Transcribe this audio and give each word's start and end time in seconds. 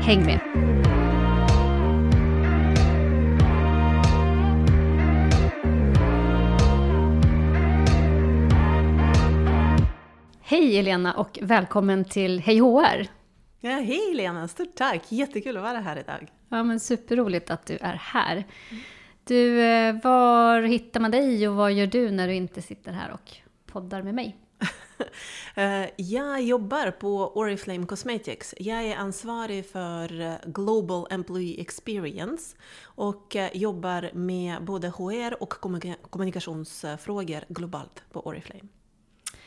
Häng 0.00 0.26
med! 0.26 0.40
Hej 10.40 10.78
Elena 10.78 11.14
och 11.14 11.38
välkommen 11.42 12.04
till 12.04 12.40
Hej 12.40 12.58
HR! 12.58 13.06
Ja, 13.60 13.70
hej 13.70 14.14
Lena, 14.14 14.48
stort 14.48 14.74
tack! 14.74 15.12
Jättekul 15.12 15.56
att 15.56 15.62
vara 15.62 15.78
här 15.78 15.96
idag. 15.98 16.26
Ja, 16.48 16.62
men 16.62 16.80
superroligt 16.80 17.50
att 17.50 17.66
du 17.66 17.78
är 17.80 17.94
här. 17.94 18.44
Du, 19.24 19.60
eh, 19.60 19.94
var 20.02 20.62
hittar 20.62 21.00
man 21.00 21.10
dig 21.10 21.48
och 21.48 21.54
vad 21.54 21.72
gör 21.72 21.86
du 21.86 22.10
när 22.10 22.28
du 22.28 22.34
inte 22.34 22.62
sitter 22.62 22.92
här 22.92 23.10
och 23.12 23.32
poddar 23.72 24.02
med 24.02 24.14
mig? 24.14 24.36
Eh, 25.54 25.86
jag 25.96 26.42
jobbar 26.42 26.90
på 26.90 27.36
Oriflame 27.38 27.86
Cosmetics. 27.86 28.54
Jag 28.58 28.82
är 28.82 28.96
ansvarig 28.96 29.66
för 29.66 30.20
eh, 30.20 30.34
Global 30.44 31.06
Employee 31.10 31.60
Experience 31.60 32.56
och 32.84 33.36
eh, 33.36 33.56
jobbar 33.56 34.10
med 34.14 34.64
både 34.64 34.88
HR 34.88 35.42
och 35.42 35.50
kommunikationsfrågor 36.10 37.44
globalt 37.48 38.02
på 38.12 38.26
Oriflame. 38.26 38.68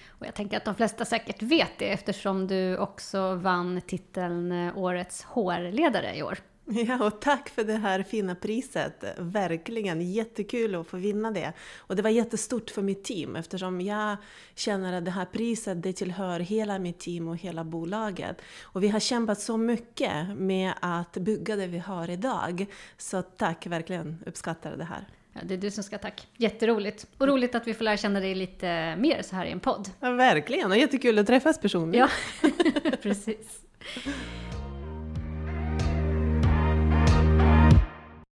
Och 0.07 0.25
jag 0.25 0.35
tänker 0.35 0.57
att 0.57 0.65
de 0.65 0.75
flesta 0.75 1.05
säkert 1.05 1.41
vet 1.41 1.79
det 1.79 1.91
eftersom 1.91 2.47
du 2.47 2.77
också 2.77 3.35
vann 3.35 3.81
titeln 3.81 4.51
Årets 4.75 5.23
HR-ledare 5.23 6.15
i 6.15 6.23
år. 6.23 6.39
Ja, 6.87 7.05
och 7.05 7.21
tack 7.21 7.49
för 7.49 7.63
det 7.63 7.73
här 7.73 8.03
fina 8.03 8.35
priset. 8.35 9.03
Verkligen 9.17 10.01
jättekul 10.01 10.75
att 10.75 10.87
få 10.87 10.97
vinna 10.97 11.31
det. 11.31 11.53
Och 11.77 11.95
det 11.95 12.01
var 12.01 12.09
jättestort 12.09 12.69
för 12.69 12.81
mitt 12.81 13.03
team 13.03 13.35
eftersom 13.35 13.81
jag 13.81 14.17
känner 14.55 14.93
att 14.93 15.05
det 15.05 15.11
här 15.11 15.25
priset 15.25 15.83
det 15.83 15.93
tillhör 15.93 16.39
hela 16.39 16.79
mitt 16.79 16.99
team 16.99 17.27
och 17.27 17.37
hela 17.37 17.63
bolaget. 17.63 18.41
Och 18.63 18.83
vi 18.83 18.87
har 18.87 18.99
kämpat 18.99 19.41
så 19.41 19.57
mycket 19.57 20.37
med 20.37 20.73
att 20.79 21.13
bygga 21.13 21.55
det 21.55 21.67
vi 21.67 21.79
har 21.79 22.09
idag. 22.09 22.65
Så 22.97 23.21
tack, 23.21 23.67
verkligen 23.67 24.23
uppskattar 24.25 24.77
det 24.77 24.83
här. 24.83 25.07
Ja, 25.33 25.41
det 25.43 25.53
är 25.53 25.57
du 25.57 25.71
som 25.71 25.83
ska 25.83 25.97
tack. 25.97 26.27
Jätteroligt. 26.37 27.07
Och 27.17 27.27
roligt 27.27 27.55
att 27.55 27.67
vi 27.67 27.73
får 27.73 27.83
lära 27.83 27.97
känna 27.97 28.19
dig 28.19 28.35
lite 28.35 28.95
mer 28.95 29.21
så 29.21 29.35
här 29.35 29.45
i 29.45 29.51
en 29.51 29.59
podd. 29.59 29.89
Ja, 29.99 30.11
verkligen, 30.11 30.71
och 30.71 30.77
jättekul 30.77 31.19
att 31.19 31.27
träffas 31.27 31.59
personligen. 31.59 32.09
Ja, 32.41 32.49
precis. 33.01 33.61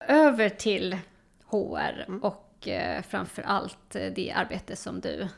Över 0.09 0.49
till 0.49 0.97
HR 1.47 2.05
mm. 2.09 2.23
och 2.23 2.69
eh, 2.69 3.03
framför 3.03 3.43
allt 3.43 3.97
eh, 3.97 4.13
det 4.15 4.33
arbete 4.33 4.77
som 4.77 5.01
du 5.01 5.29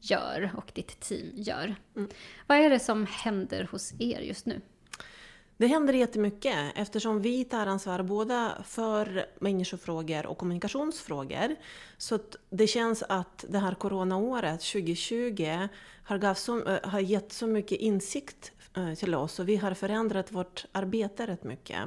gör 0.00 0.50
och 0.56 0.70
ditt 0.74 1.00
team 1.00 1.30
gör. 1.34 1.74
Mm. 1.96 2.10
Vad 2.46 2.58
är 2.58 2.70
det 2.70 2.78
som 2.78 3.06
händer 3.06 3.68
hos 3.70 3.92
er 3.98 4.20
just 4.20 4.46
nu? 4.46 4.60
Det 5.56 5.66
händer 5.66 5.94
jättemycket 5.94 6.56
eftersom 6.74 7.22
vi 7.22 7.44
tar 7.44 7.66
ansvar 7.66 8.02
både 8.02 8.52
för 8.64 9.26
människofrågor 9.40 10.26
och 10.26 10.38
kommunikationsfrågor. 10.38 11.56
Så 11.98 12.18
det 12.50 12.66
känns 12.66 13.02
att 13.02 13.44
det 13.48 13.58
här 13.58 13.74
coronaåret 13.74 14.60
2020 14.60 15.68
har, 16.04 16.34
så, 16.34 16.68
eh, 16.68 16.90
har 16.90 17.00
gett 17.00 17.32
så 17.32 17.46
mycket 17.46 17.78
insikt 17.80 18.51
Eh, 18.76 18.94
till 18.94 19.14
oss 19.14 19.38
och 19.38 19.48
vi 19.48 19.56
har 19.56 19.74
förändrat 19.74 20.32
vårt 20.32 20.64
arbete 20.72 21.26
rätt 21.26 21.44
mycket. 21.44 21.78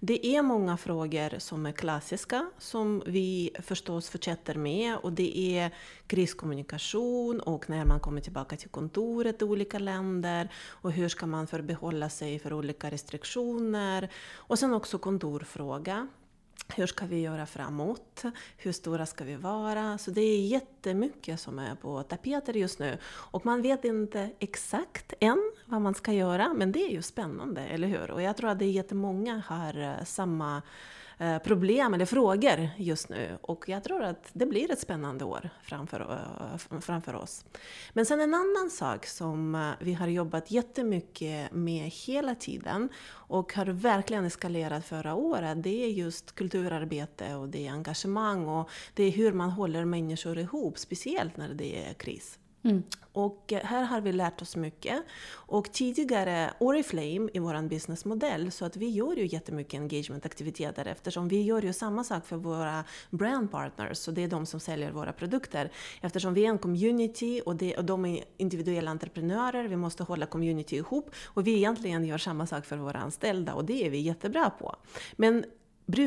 Det 0.00 0.26
är 0.26 0.42
många 0.42 0.76
frågor 0.76 1.38
som 1.38 1.66
är 1.66 1.72
klassiska 1.72 2.50
som 2.58 3.02
vi 3.06 3.50
förstås 3.62 4.10
fortsätter 4.10 4.54
med 4.54 4.96
och 4.96 5.12
det 5.12 5.38
är 5.38 5.70
kriskommunikation 6.06 7.40
och 7.40 7.70
när 7.70 7.84
man 7.84 8.00
kommer 8.00 8.20
tillbaka 8.20 8.56
till 8.56 8.68
kontoret 8.68 9.42
i 9.42 9.44
olika 9.44 9.78
länder 9.78 10.48
och 10.68 10.92
hur 10.92 11.08
ska 11.08 11.26
man 11.26 11.46
förbehålla 11.46 12.08
sig 12.08 12.38
för 12.38 12.52
olika 12.52 12.90
restriktioner 12.90 14.08
och 14.34 14.58
sen 14.58 14.74
också 14.74 14.98
kontorfråga 14.98 16.08
hur 16.76 16.86
ska 16.86 17.06
vi 17.06 17.20
göra 17.20 17.46
framåt? 17.46 18.24
Hur 18.56 18.72
stora 18.72 19.06
ska 19.06 19.24
vi 19.24 19.36
vara? 19.36 19.98
Så 19.98 20.10
det 20.10 20.20
är 20.20 20.46
jättemycket 20.46 21.40
som 21.40 21.58
är 21.58 21.74
på 21.74 22.02
tapeter 22.02 22.56
just 22.56 22.78
nu. 22.78 22.98
Och 23.06 23.46
man 23.46 23.62
vet 23.62 23.84
inte 23.84 24.30
exakt 24.38 25.12
än 25.20 25.52
vad 25.66 25.80
man 25.80 25.94
ska 25.94 26.12
göra, 26.12 26.54
men 26.54 26.72
det 26.72 26.82
är 26.82 26.90
ju 26.90 27.02
spännande, 27.02 27.60
eller 27.60 27.88
hur? 27.88 28.10
Och 28.10 28.22
jag 28.22 28.36
tror 28.36 28.50
att 28.50 28.58
det 28.58 28.64
är 28.64 28.70
jättemånga 28.70 29.42
har 29.46 29.82
eh, 29.82 30.04
samma 30.04 30.62
Eh, 31.20 31.38
problem 31.38 31.94
eller 31.94 32.06
frågor 32.06 32.68
just 32.76 33.08
nu. 33.08 33.38
Och 33.40 33.68
jag 33.68 33.84
tror 33.84 34.02
att 34.02 34.30
det 34.32 34.46
blir 34.46 34.70
ett 34.70 34.80
spännande 34.80 35.24
år 35.24 35.50
framför, 35.62 36.00
eh, 36.00 36.80
framför 36.80 37.14
oss. 37.14 37.44
Men 37.92 38.06
sen 38.06 38.20
en 38.20 38.34
annan 38.34 38.70
sak 38.70 39.06
som 39.06 39.54
eh, 39.54 39.70
vi 39.80 39.92
har 39.92 40.08
jobbat 40.08 40.50
jättemycket 40.50 41.52
med 41.52 41.84
hela 41.84 42.34
tiden 42.34 42.88
och 43.10 43.54
har 43.54 43.66
verkligen 43.66 44.24
eskalerat 44.24 44.84
förra 44.84 45.14
året, 45.14 45.62
det 45.62 45.84
är 45.84 45.88
just 45.88 46.34
kulturarbete 46.34 47.34
och 47.34 47.48
det 47.48 47.66
är 47.66 47.72
engagemang 47.72 48.48
och 48.48 48.70
det 48.94 49.04
är 49.04 49.10
hur 49.10 49.32
man 49.32 49.50
håller 49.50 49.84
människor 49.84 50.38
ihop, 50.38 50.78
speciellt 50.78 51.36
när 51.36 51.48
det 51.48 51.88
är 51.88 51.94
kris. 51.94 52.38
Mm. 52.62 52.82
Och 53.12 53.52
eh, 53.52 53.64
här 53.64 53.82
har 53.82 54.00
vi 54.00 54.12
lärt 54.12 54.42
oss 54.42 54.56
mycket. 54.56 55.02
Och 55.32 55.72
tidigare, 55.72 56.54
Oriflame 56.58 57.30
i 57.34 57.38
vår 57.38 57.68
businessmodell, 57.68 58.50
så 58.50 58.64
att 58.64 58.76
vi 58.76 58.88
gör 58.88 59.16
ju 59.16 59.26
jättemycket 59.26 59.80
engagementaktiviteter 59.80 60.86
eftersom 60.86 61.28
vi 61.28 61.42
gör 61.42 61.62
ju 61.62 61.72
samma 61.72 62.04
sak 62.04 62.26
för 62.26 62.36
våra 62.36 62.84
brand 63.10 63.50
partners, 63.50 63.98
så 63.98 64.10
det 64.10 64.22
är 64.22 64.28
de 64.28 64.46
som 64.46 64.60
säljer 64.60 64.90
våra 64.90 65.12
produkter. 65.12 65.70
Eftersom 66.00 66.34
vi 66.34 66.44
är 66.44 66.48
en 66.48 66.58
community 66.58 67.40
och, 67.46 67.56
det, 67.56 67.76
och 67.76 67.84
de 67.84 68.04
är 68.04 68.24
individuella 68.36 68.90
entreprenörer, 68.90 69.64
vi 69.64 69.76
måste 69.76 70.02
hålla 70.02 70.26
community 70.26 70.76
ihop 70.76 71.10
och 71.26 71.46
vi 71.46 71.56
egentligen 71.56 72.04
gör 72.04 72.18
samma 72.18 72.46
sak 72.46 72.64
för 72.64 72.76
våra 72.76 72.98
anställda 72.98 73.54
och 73.54 73.64
det 73.64 73.86
är 73.86 73.90
vi 73.90 73.98
jättebra 73.98 74.50
på. 74.50 74.76
Men 75.16 75.44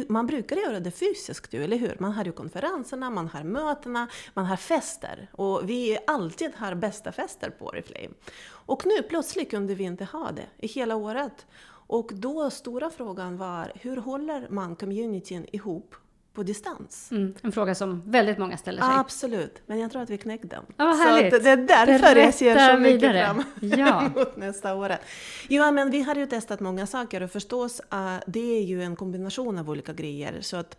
man 0.07 0.27
brukar 0.27 0.55
göra 0.55 0.79
det 0.79 0.91
fysiskt 0.91 1.53
ju, 1.53 1.63
eller 1.63 1.77
hur? 1.77 1.97
Man 1.99 2.11
har 2.11 2.25
ju 2.25 2.31
konferenserna, 2.31 3.09
man 3.09 3.27
har 3.27 3.43
mötena, 3.43 4.07
man 4.33 4.45
har 4.45 4.55
fester. 4.55 5.27
Och 5.31 5.69
vi 5.69 5.97
alltid 6.07 6.51
har 6.55 6.75
bästa 6.75 7.11
fester 7.11 7.49
på 7.49 7.65
Oriflame. 7.65 8.13
Och 8.45 8.85
nu 8.85 9.03
plötsligt 9.03 9.49
kunde 9.49 9.75
vi 9.75 9.83
inte 9.83 10.05
ha 10.05 10.31
det 10.31 10.47
i 10.57 10.67
hela 10.67 10.95
året. 10.95 11.45
Och 11.87 12.11
då 12.13 12.49
stora 12.49 12.89
frågan 12.89 13.37
var, 13.37 13.71
hur 13.75 13.97
håller 13.97 14.47
man 14.49 14.75
communityn 14.75 15.45
ihop 15.51 15.95
på 16.33 16.43
distans. 16.43 17.11
Mm, 17.11 17.33
en 17.41 17.51
fråga 17.51 17.75
som 17.75 18.01
väldigt 18.05 18.37
många 18.37 18.57
ställer 18.57 18.81
sig. 18.81 18.91
Absolut, 18.93 19.61
men 19.65 19.79
jag 19.79 19.91
tror 19.91 20.01
att 20.01 20.09
vi 20.09 20.17
knäckte 20.17 20.47
den. 20.47 20.65
Härligt. 20.77 21.33
Så 21.33 21.39
det 21.39 21.49
är 21.49 21.57
därför 21.57 21.85
Berätta 21.85 22.19
jag 22.19 22.33
ser 22.33 22.73
så 22.73 22.79
mycket 22.79 23.01
vidare. 23.01 23.25
fram 23.25 23.43
ja. 23.79 24.05
emot 24.15 24.37
nästa 24.37 24.75
året. 24.75 25.01
Ja, 25.47 25.71
men 25.71 25.91
vi 25.91 26.01
har 26.01 26.15
ju 26.15 26.25
testat 26.25 26.59
många 26.59 26.87
saker 26.87 27.23
och 27.23 27.31
förstås, 27.31 27.81
uh, 27.93 28.17
det 28.27 28.57
är 28.57 28.61
ju 28.61 28.83
en 28.83 28.95
kombination 28.95 29.57
av 29.57 29.69
olika 29.69 29.93
grejer. 29.93 30.37
Så 30.41 30.57
att 30.57 30.77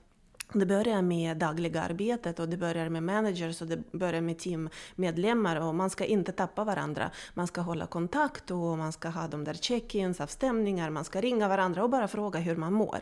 det 0.59 0.66
börjar 0.66 1.03
med 1.03 1.37
dagliga 1.37 1.82
arbetet 1.82 2.38
och 2.38 2.48
det 2.48 2.56
börjar 2.56 2.88
med 2.88 3.03
managers 3.03 3.62
och 3.62 3.69
det 3.69 3.92
börjar 3.92 4.20
med 4.20 4.38
teammedlemmar 4.38 5.56
och 5.56 5.75
man 5.75 5.91
ska 5.91 6.04
inte 6.04 6.32
tappa 6.32 6.65
varandra. 6.65 7.10
Man 7.34 7.47
ska 7.47 7.60
hålla 7.60 7.87
kontakt 7.87 8.50
och 8.50 8.78
man 8.78 8.93
ska 8.93 9.09
ha 9.09 9.28
de 9.28 9.44
där 9.44 9.54
check-ins, 9.54 10.20
avstämningar, 10.20 10.91
man 10.91 11.04
ska 11.04 11.20
ringa 11.20 11.48
varandra 11.48 11.82
och 11.82 11.91
bara 11.91 12.09
fråga 12.09 12.41
hur 12.41 12.56
man 12.56 12.72
mår. 12.72 13.00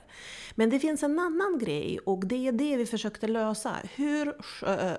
Men 0.55 0.71
det 0.71 0.79
finns 0.79 1.03
en 1.03 1.19
annan 1.19 1.59
grej 1.59 1.99
och 1.99 2.27
det 2.27 2.49
är 2.49 2.53
det 2.53 2.77
vi 2.77 2.87
försökte 2.87 3.29
lösa. 3.29 3.77
Hur, 3.95 4.35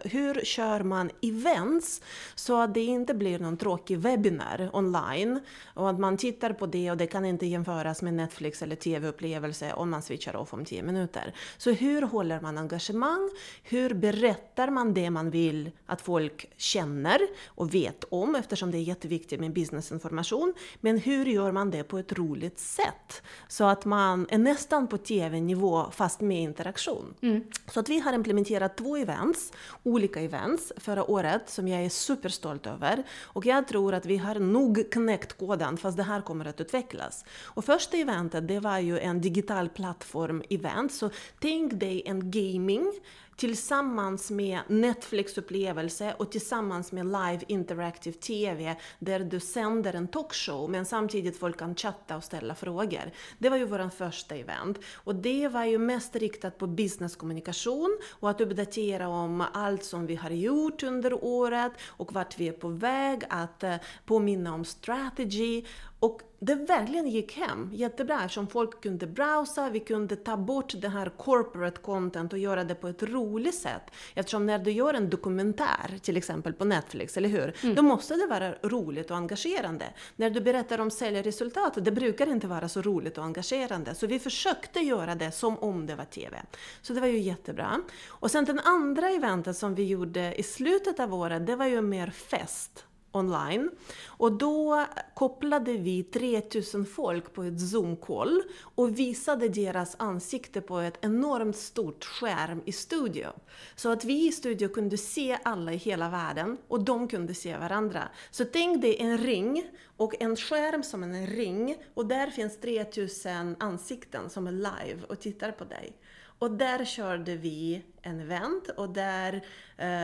hur 0.10 0.46
kör 0.46 0.84
man 0.84 1.10
events 1.22 2.02
så 2.36 2.62
att 2.62 2.74
det 2.74 2.84
inte 2.84 3.14
blir 3.14 3.40
någon 3.40 3.58
tråkig 3.58 3.98
webbinar 3.98 4.70
online 4.74 5.40
och 5.74 5.90
att 5.90 6.00
man 6.00 6.18
tittar 6.18 6.54
på 6.54 6.66
det 6.66 6.92
och 6.92 6.98
det 6.98 7.08
kan 7.08 7.26
inte 7.26 7.46
jämföras 7.46 8.02
med 8.02 8.14
Netflix 8.14 8.62
eller 8.62 8.76
TV-upplevelse 8.76 9.74
om 9.74 9.90
man 9.90 10.02
switchar 10.02 10.36
off 10.36 10.54
om 10.54 10.66
10 10.66 10.84
minuter. 10.84 11.34
Så 11.58 11.72
hur 11.72 12.02
håller 12.02 12.42
man 12.44 12.58
engagemang? 12.58 13.30
Hur 13.64 13.94
berättar 13.94 14.70
man 14.70 14.94
det 14.94 15.10
man 15.10 15.30
vill 15.30 15.72
att 15.86 16.02
folk 16.02 16.52
känner 16.58 17.20
och 17.46 17.74
vet 17.74 18.04
om 18.10 18.36
eftersom 18.36 18.72
det 18.72 18.78
är 18.78 18.82
jätteviktigt 18.82 19.40
med 19.40 19.54
businessinformation. 19.54 20.54
Men 20.82 20.98
hur 20.98 21.26
gör 21.26 21.52
man 21.52 21.72
det 21.72 21.84
på 21.84 21.98
ett 21.98 22.14
roligt 22.14 22.60
sätt? 22.60 23.22
Så 23.48 23.64
att 23.64 23.86
man 23.86 24.28
är 24.30 24.38
nästan 24.38 24.88
på 24.88 24.98
TV-nivå 24.98 25.86
fast 25.92 26.22
med 26.22 26.42
interaktion. 26.42 27.14
Mm. 27.22 27.44
Så 27.72 27.80
att 27.80 27.90
vi 27.90 28.00
har 28.00 28.14
implementerat 28.14 28.78
två 28.78 28.98
events, 28.98 29.52
olika 29.84 30.22
events 30.22 30.74
förra 30.78 31.12
året 31.12 31.50
som 31.50 31.68
jag 31.68 31.86
är 31.86 31.90
superstolt 31.90 32.68
över. 32.68 33.04
Och 33.22 33.46
jag 33.46 33.68
tror 33.68 33.94
att 33.94 34.06
vi 34.06 34.18
har 34.18 34.36
nog 34.36 34.92
knäckt 34.92 35.38
koden 35.38 35.78
fast 35.78 35.98
det 35.98 36.04
här 36.04 36.22
kommer 36.22 36.46
att 36.46 36.62
utvecklas. 36.62 37.26
Och 37.44 37.66
första 37.66 37.98
eventet 37.98 38.48
det 38.48 38.60
var 38.60 38.80
ju 38.80 39.00
en 39.00 39.22
digital 39.22 39.70
plattform-event. 39.70 40.90
Så 40.90 41.10
tänk 41.40 41.74
dig 41.74 42.04
en 42.06 42.23
gaming 42.30 42.92
tillsammans 43.36 44.32
med 44.32 44.60
Netflix-upplevelse 44.68 46.14
och 46.18 46.32
tillsammans 46.32 46.92
med 46.92 47.06
live 47.06 47.40
interactive 47.48 48.18
TV 48.18 48.76
där 49.00 49.20
du 49.20 49.40
sänder 49.40 49.94
en 49.94 50.08
talkshow 50.08 50.70
men 50.70 50.86
samtidigt 50.86 51.40
folk 51.40 51.60
kan 51.60 51.76
chatta 51.76 52.18
och 52.18 52.24
ställa 52.24 52.56
frågor. 52.56 53.12
Det 53.38 53.50
var 53.50 53.58
ju 53.58 53.66
vår 53.66 53.90
första 53.90 54.36
event 54.36 54.80
och 54.94 55.16
det 55.16 55.48
var 55.48 55.66
ju 55.66 55.78
mest 55.78 56.16
riktat 56.16 56.58
på 56.58 56.68
businesskommunikation 56.68 58.00
och 58.20 58.30
att 58.30 58.42
uppdatera 58.42 59.08
om 59.08 59.44
allt 59.54 59.84
som 59.84 60.06
vi 60.06 60.16
har 60.16 60.30
gjort 60.30 60.84
under 60.84 61.24
året 61.24 61.72
och 61.88 62.14
vart 62.14 62.40
vi 62.40 62.48
är 62.48 62.52
på 62.52 62.68
väg, 62.68 63.24
att 63.30 63.64
eh, 63.64 63.76
påminna 64.06 64.54
om 64.54 64.66
strategy 64.66 65.64
och 66.00 66.22
det 66.40 66.56
verkligen 66.56 67.08
gick 67.08 67.38
hem 67.38 67.70
jättebra 67.74 68.16
eftersom 68.24 68.48
folk 68.48 68.84
kunde 68.84 69.08
browsa, 69.08 69.70
vi 69.70 69.80
kunde 69.80 70.16
ta 70.16 70.38
bort 70.38 70.74
det 70.82 70.90
här 70.90 71.10
corporate 71.10 71.82
content 71.82 72.34
och 72.34 72.40
göra 72.40 72.64
det 72.64 72.76
på 72.76 72.88
ett 72.88 73.04
roligt 73.04 73.33
sätt. 73.52 73.92
Eftersom 74.16 74.46
när 74.46 74.60
du 74.60 74.72
gör 74.72 74.94
en 74.94 75.10
dokumentär, 75.10 76.00
till 76.02 76.18
exempel 76.18 76.54
på 76.54 76.66
Netflix, 76.66 77.18
eller 77.18 77.30
hur? 77.30 77.56
Mm. 77.64 77.76
Då 77.76 77.82
måste 77.82 78.16
det 78.16 78.28
vara 78.28 78.54
roligt 78.64 79.12
och 79.12 79.18
engagerande. 79.18 79.86
När 80.16 80.30
du 80.30 80.42
berättar 80.42 80.80
om 80.80 80.92
säljresultat, 80.92 81.78
det 81.82 81.92
brukar 81.92 82.28
inte 82.28 82.48
vara 82.48 82.70
så 82.70 82.82
roligt 82.82 83.18
och 83.18 83.24
engagerande. 83.24 83.96
Så 83.96 84.08
vi 84.08 84.20
försökte 84.20 84.80
göra 84.80 85.16
det 85.16 85.32
som 85.32 85.58
om 85.60 85.86
det 85.86 85.96
var 85.96 86.06
TV. 86.06 86.42
Så 86.82 86.94
det 86.94 87.00
var 87.00 87.08
ju 87.08 87.20
jättebra. 87.20 87.82
Och 88.08 88.32
sen 88.32 88.46
den 88.46 88.60
andra 88.60 89.10
eventet 89.10 89.58
som 89.58 89.76
vi 89.76 89.84
gjorde 89.84 90.36
i 90.36 90.44
slutet 90.44 91.00
av 91.00 91.14
året, 91.14 91.48
det 91.48 91.56
var 91.56 91.66
ju 91.66 91.82
mer 91.82 92.10
fest 92.10 92.86
online. 93.14 93.70
Och 94.06 94.32
då 94.32 94.86
kopplade 95.16 95.78
vi 95.78 96.04
3000 96.04 96.86
folk 96.86 97.34
på 97.34 97.44
ett 97.44 97.60
Zoom-call 97.60 98.42
och 98.76 99.00
visade 99.00 99.50
deras 99.50 99.96
ansikte 100.00 100.62
på 100.62 100.80
ett 100.80 100.98
enormt 101.02 101.56
stort 101.56 102.04
skärm 102.04 102.62
i 102.66 102.72
studio. 102.72 103.28
Så 103.76 103.92
att 103.92 104.06
vi 104.06 104.28
i 104.28 104.32
studio 104.32 104.68
kunde 104.68 104.98
se 104.98 105.38
alla 105.44 105.74
i 105.74 105.78
hela 105.78 106.10
världen 106.10 106.58
och 106.68 106.84
de 106.84 107.08
kunde 107.08 107.34
se 107.34 107.58
varandra. 107.58 108.04
Så 108.32 108.46
tänk 108.46 108.82
dig 108.82 108.98
en 109.00 109.18
ring 109.18 109.64
och 109.98 110.22
en 110.22 110.36
skärm 110.36 110.84
som 110.84 111.04
en 111.04 111.28
ring 111.28 111.76
och 111.94 112.06
där 112.06 112.28
finns 112.28 112.60
3000 112.60 113.56
ansikten 113.60 114.30
som 114.30 114.48
är 114.48 114.52
live 114.52 115.04
och 115.10 115.20
tittar 115.20 115.52
på 115.52 115.64
dig. 115.64 115.94
Och 116.40 116.52
där 116.52 116.86
körde 116.86 117.36
vi 117.36 117.84
en 118.02 118.20
event 118.20 118.70
och 118.78 118.90
där 118.90 119.46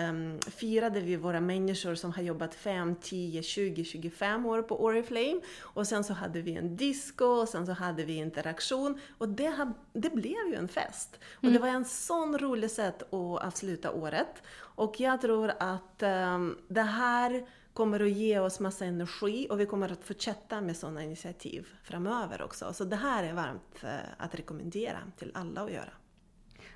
um, 0.10 0.40
firade 0.42 1.00
vi 1.00 1.16
våra 1.16 1.42
människor 1.42 1.96
som 1.96 2.12
har 2.12 2.24
jobbat 2.24 2.56
5, 2.56 2.96
10, 2.96 3.44
20, 3.44 3.84
25 3.84 4.46
år 4.46 4.62
på 4.62 4.84
Oriflame. 4.84 5.42
Och 5.60 5.88
sen 5.88 6.04
så 6.04 6.14
hade 6.14 6.42
vi 6.42 6.56
en 6.56 6.76
disco 6.76 7.26
och 7.26 7.50
sen 7.50 7.66
så 7.66 7.72
hade 7.72 8.04
vi 8.04 8.14
interaktion. 8.14 9.00
Och 9.18 9.30
det, 9.30 9.46
har, 9.46 9.74
det 9.94 10.10
blev 10.10 10.48
ju 10.48 10.56
en 10.56 10.68
fest. 10.68 11.20
Och 11.38 11.44
mm. 11.44 11.54
det 11.54 11.60
var 11.60 11.68
en 11.68 11.86
sån 11.86 12.38
rolig 12.38 12.72
sätt 12.72 13.02
att 13.02 13.44
avsluta 13.44 13.92
året. 13.92 14.44
Och 14.58 15.00
jag 15.00 15.22
tror 15.22 15.52
att 15.60 16.04
um, 16.04 16.58
det 16.68 16.82
här 16.82 17.46
kommer 17.74 18.00
att 18.00 18.12
ge 18.12 18.40
oss 18.40 18.60
massa 18.60 18.86
energi 18.86 19.48
och 19.50 19.60
vi 19.60 19.66
kommer 19.66 19.92
att 19.92 20.04
fortsätta 20.04 20.62
med 20.62 20.78
sådana 20.78 21.04
initiativ 21.04 21.68
framöver 21.84 22.42
också. 22.42 22.74
Så 22.74 22.84
det 22.84 22.96
här 22.96 23.24
är 23.24 23.34
varmt 23.34 23.84
uh, 23.84 23.90
att 24.18 24.36
rekommendera 24.36 25.00
till 25.18 25.32
alla 25.34 25.62
att 25.62 25.72
göra. 25.72 25.92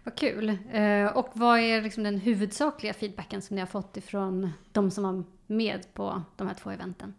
Vad 0.04 0.16
kul. 0.16 0.58
Eh, 0.72 1.06
och 1.06 1.30
vad 1.34 1.60
är 1.60 1.82
liksom 1.82 2.04
den 2.04 2.20
huvudsakliga 2.20 2.94
feedbacken 2.94 3.42
som 3.42 3.56
ni 3.56 3.62
har 3.62 3.68
fått 3.68 3.98
ifrån 3.98 4.52
de 4.72 4.92
som 4.92 5.04
var 5.04 5.24
med 5.48 5.94
på 5.94 6.22
de 6.36 6.48
här 6.48 6.56
två 6.56 6.70
eventen? 6.70 7.14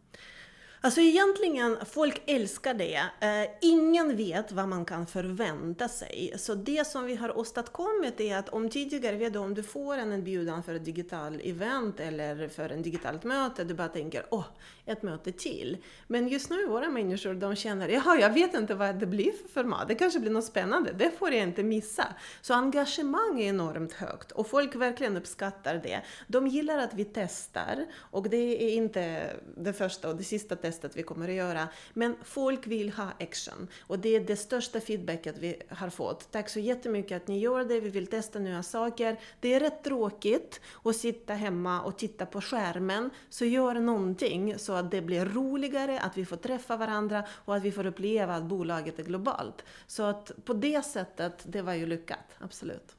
Alltså 0.85 1.01
egentligen, 1.01 1.77
folk 1.87 2.23
älskar 2.27 2.75
det. 2.75 2.97
Eh, 3.21 3.51
ingen 3.61 4.17
vet 4.17 4.53
vad 4.53 4.69
man 4.69 4.85
kan 4.85 5.07
förvänta 5.07 5.89
sig. 5.89 6.33
Så 6.37 6.55
det 6.55 6.87
som 6.87 7.05
vi 7.05 7.15
har 7.15 7.39
åstadkommit 7.39 8.21
är 8.21 8.37
att 8.37 8.49
om 8.49 8.71
tidigare, 8.71 9.17
vet 9.17 9.33
du, 9.33 9.39
om 9.39 9.55
du 9.55 9.63
får 9.63 9.99
en 9.99 10.13
inbjudan 10.13 10.63
för 10.63 10.75
ett 10.75 10.85
digitalt 10.85 11.41
event 11.45 12.01
eller 12.01 12.49
för 12.49 12.71
ett 12.71 12.85
digitalt 12.85 13.25
möte, 13.25 13.65
du 13.65 13.75
bara 13.75 13.89
tänker 13.89 14.27
åh, 14.31 14.45
ett 14.87 15.03
möte 15.03 15.33
till. 15.33 15.77
Men 16.07 16.29
just 16.29 16.51
nu, 16.51 16.67
våra 16.67 16.89
människor, 16.89 17.35
de 17.35 17.57
känner, 17.57 17.89
jaha, 17.89 18.19
jag 18.21 18.31
vet 18.31 18.55
inte 18.55 18.75
vad 18.75 18.95
det 18.95 19.07
blir 19.07 19.33
för 19.33 19.49
format, 19.49 19.89
det 19.89 19.95
kanske 19.95 20.21
blir 20.21 20.31
något 20.31 20.45
spännande, 20.45 20.93
det 20.93 21.11
får 21.19 21.33
jag 21.33 21.43
inte 21.43 21.63
missa. 21.63 22.07
Så 22.41 22.55
engagemang 22.55 23.41
är 23.41 23.49
enormt 23.49 23.93
högt 23.93 24.33
och 24.33 24.47
folk 24.47 24.75
verkligen 24.75 25.17
uppskattar 25.17 25.75
det. 25.75 26.01
De 26.27 26.47
gillar 26.47 26.79
att 26.79 26.95
vi 26.95 27.05
testar 27.05 27.87
och 27.97 28.31
det 28.31 28.65
är 28.65 28.75
inte 28.75 29.31
det 29.57 29.73
första 29.73 30.09
och 30.09 30.17
det 30.17 30.25
sista 30.25 30.57
testet 30.57 30.74
testet 30.75 30.97
vi 30.97 31.03
kommer 31.03 31.29
att 31.29 31.35
göra. 31.35 31.69
Men 31.93 32.17
folk 32.25 32.67
vill 32.67 32.93
ha 32.93 33.09
action 33.21 33.69
och 33.81 33.99
det 33.99 34.17
är 34.17 34.21
det 34.21 34.37
största 34.37 34.81
feedbacket 34.81 35.39
vi 35.39 35.63
har 35.69 35.91
fått. 35.91 36.33
Tack 36.33 36.49
så 36.49 36.61
jättemycket 36.61 37.23
att 37.23 37.29
ni 37.29 37.39
gör 37.39 37.65
det, 37.65 37.81
vi 37.81 37.89
vill 37.89 38.07
testa 38.07 38.39
nya 38.39 38.63
saker. 38.63 39.21
Det 39.41 39.55
är 39.55 39.61
rätt 39.61 39.85
tråkigt 39.85 40.61
att 40.85 40.97
sitta 40.97 41.35
hemma 41.35 41.83
och 41.83 41.99
titta 41.99 42.27
på 42.27 42.41
skärmen, 42.41 43.11
så 43.29 43.45
gör 43.45 43.75
någonting 43.75 44.59
så 44.59 44.73
att 44.73 44.91
det 44.91 45.03
blir 45.03 45.25
roligare, 45.25 46.01
att 46.01 46.17
vi 46.17 46.25
får 46.25 46.37
träffa 46.37 46.77
varandra 46.77 47.25
och 47.45 47.57
att 47.57 47.63
vi 47.63 47.73
får 47.73 47.87
uppleva 47.87 48.35
att 48.35 48.45
bolaget 48.45 48.99
är 48.99 49.05
globalt. 49.05 49.65
Så 49.87 50.03
att 50.03 50.33
på 50.45 50.53
det 50.53 50.85
sättet, 50.85 51.45
det 51.45 51.63
var 51.63 51.75
ju 51.75 51.87
lyckat, 51.87 52.37
absolut. 52.39 52.97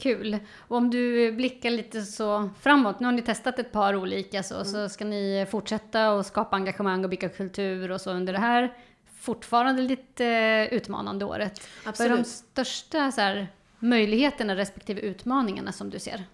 Kul. 0.00 0.38
Och 0.56 0.76
om 0.76 0.90
du 0.90 1.32
blickar 1.32 1.70
lite 1.70 2.02
så 2.02 2.50
framåt, 2.60 3.00
nu 3.00 3.06
har 3.06 3.12
ni 3.12 3.22
testat 3.22 3.58
ett 3.58 3.72
par 3.72 3.96
olika 3.96 4.42
så, 4.42 4.54
mm. 4.54 4.64
så 4.66 4.88
ska 4.88 5.04
ni 5.04 5.46
fortsätta 5.50 6.12
och 6.12 6.26
skapa 6.26 6.56
engagemang 6.56 7.04
och 7.04 7.10
bygga 7.10 7.28
kultur 7.28 7.90
och 7.90 8.00
så 8.00 8.10
under 8.10 8.32
det 8.32 8.38
här 8.38 8.74
fortfarande 9.20 9.82
lite 9.82 10.26
eh, 10.26 10.74
utmanande 10.74 11.24
året. 11.24 11.60
Absolut. 11.84 12.10
Vad 12.10 12.18
är 12.18 12.22
de 12.22 12.28
största 12.28 13.12
så 13.12 13.20
här, 13.20 13.48
möjligheterna 13.78 14.56
respektive 14.56 15.00
utmaningarna 15.00 15.72
som 15.72 15.90
du 15.90 15.98
ser? 15.98 16.24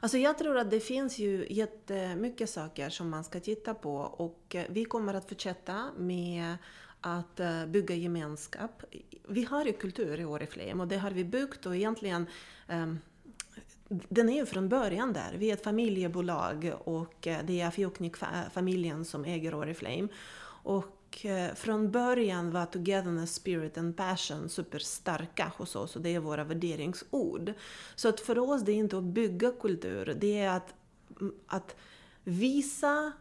Alltså 0.00 0.18
jag 0.18 0.38
tror 0.38 0.58
att 0.58 0.70
det 0.70 0.80
finns 0.80 1.18
ju 1.18 1.46
jättemycket 1.50 2.50
saker 2.50 2.90
som 2.90 3.10
man 3.10 3.24
ska 3.24 3.40
titta 3.40 3.74
på 3.74 3.96
och 3.96 4.54
eh, 4.54 4.64
vi 4.68 4.84
kommer 4.84 5.14
att 5.14 5.28
fortsätta 5.28 5.90
med 5.96 6.56
att 7.00 7.40
eh, 7.40 7.66
bygga 7.66 7.94
gemenskap. 7.94 8.82
Vi 9.28 9.44
har 9.44 9.64
ju 9.64 9.72
kultur 9.72 10.20
i 10.20 10.24
Oriflame 10.24 10.82
och 10.82 10.88
det 10.88 10.96
har 10.96 11.10
vi 11.10 11.24
byggt 11.24 11.66
och 11.66 11.76
egentligen 11.76 12.26
um, 12.68 12.98
den 13.90 14.28
är 14.28 14.36
ju 14.36 14.46
från 14.46 14.68
början 14.68 15.12
där. 15.12 15.34
Vi 15.38 15.50
är 15.50 15.54
ett 15.54 15.64
familjebolag 15.64 16.72
och 16.84 17.26
eh, 17.26 17.38
det 17.44 17.60
är 17.60 17.66
Afioknik-familjen 17.66 19.04
som 19.04 19.24
äger 19.24 19.54
Oriflame. 19.54 20.08
Och 20.62 21.26
eh, 21.26 21.54
från 21.54 21.90
början 21.90 22.50
var 22.50 22.66
togetherness, 22.66 23.34
spirit 23.34 23.78
and 23.78 23.96
passion 23.96 24.48
superstarka 24.48 25.52
hos 25.56 25.76
oss 25.76 25.96
och 25.96 26.02
det 26.02 26.14
är 26.14 26.20
våra 26.20 26.44
värderingsord. 26.44 27.52
Så 27.94 28.08
att 28.08 28.20
för 28.20 28.38
oss 28.38 28.62
det 28.62 28.72
är 28.72 28.76
inte 28.76 28.98
att 28.98 29.04
bygga 29.04 29.52
kultur, 29.52 30.16
det 30.20 30.38
är 30.38 30.50
att, 30.56 30.74
mm, 31.20 31.34
att 31.46 31.76
visa 32.24 33.12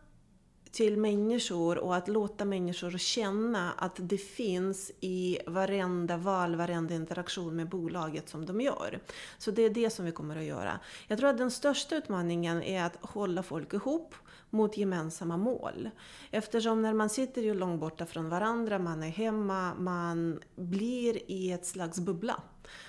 till 0.72 0.98
människor 0.98 1.78
och 1.78 1.96
att 1.96 2.08
låta 2.08 2.46
människor 2.46 2.98
känna 2.98 3.72
att 3.78 3.96
det 3.98 4.18
finns 4.18 4.92
i 5.00 5.40
varenda 5.48 6.18
val, 6.18 6.56
varenda 6.56 6.94
interaktion 6.94 7.56
med 7.56 7.70
bolaget 7.70 8.30
som 8.30 8.46
de 8.46 8.62
gör. 8.62 9.00
Så 9.38 9.52
det 9.52 9.62
är 9.62 9.70
det 9.70 9.90
som 9.90 10.06
vi 10.06 10.12
kommer 10.12 10.38
att 10.38 10.44
göra. 10.44 10.80
Jag 11.08 11.20
tror 11.20 11.30
att 11.30 11.38
den 11.38 11.52
största 11.52 11.96
utmaningen 11.96 12.64
är 12.64 12.84
att 12.84 12.98
hålla 13.02 13.44
folk 13.44 13.74
ihop 13.74 14.16
mot 14.50 14.78
gemensamma 14.78 15.38
mål. 15.38 15.90
Eftersom 16.32 16.82
när 16.82 16.94
man 16.94 17.10
sitter 17.10 17.42
ju 17.42 17.54
långt 17.54 17.82
borta 17.82 18.06
från 18.06 18.30
varandra, 18.30 18.80
man 18.80 19.04
är 19.04 19.10
hemma, 19.10 19.74
man 19.76 20.40
blir 20.56 21.32
i 21.32 21.52
ett 21.52 21.66
slags 21.66 22.00
bubbla. 22.00 22.42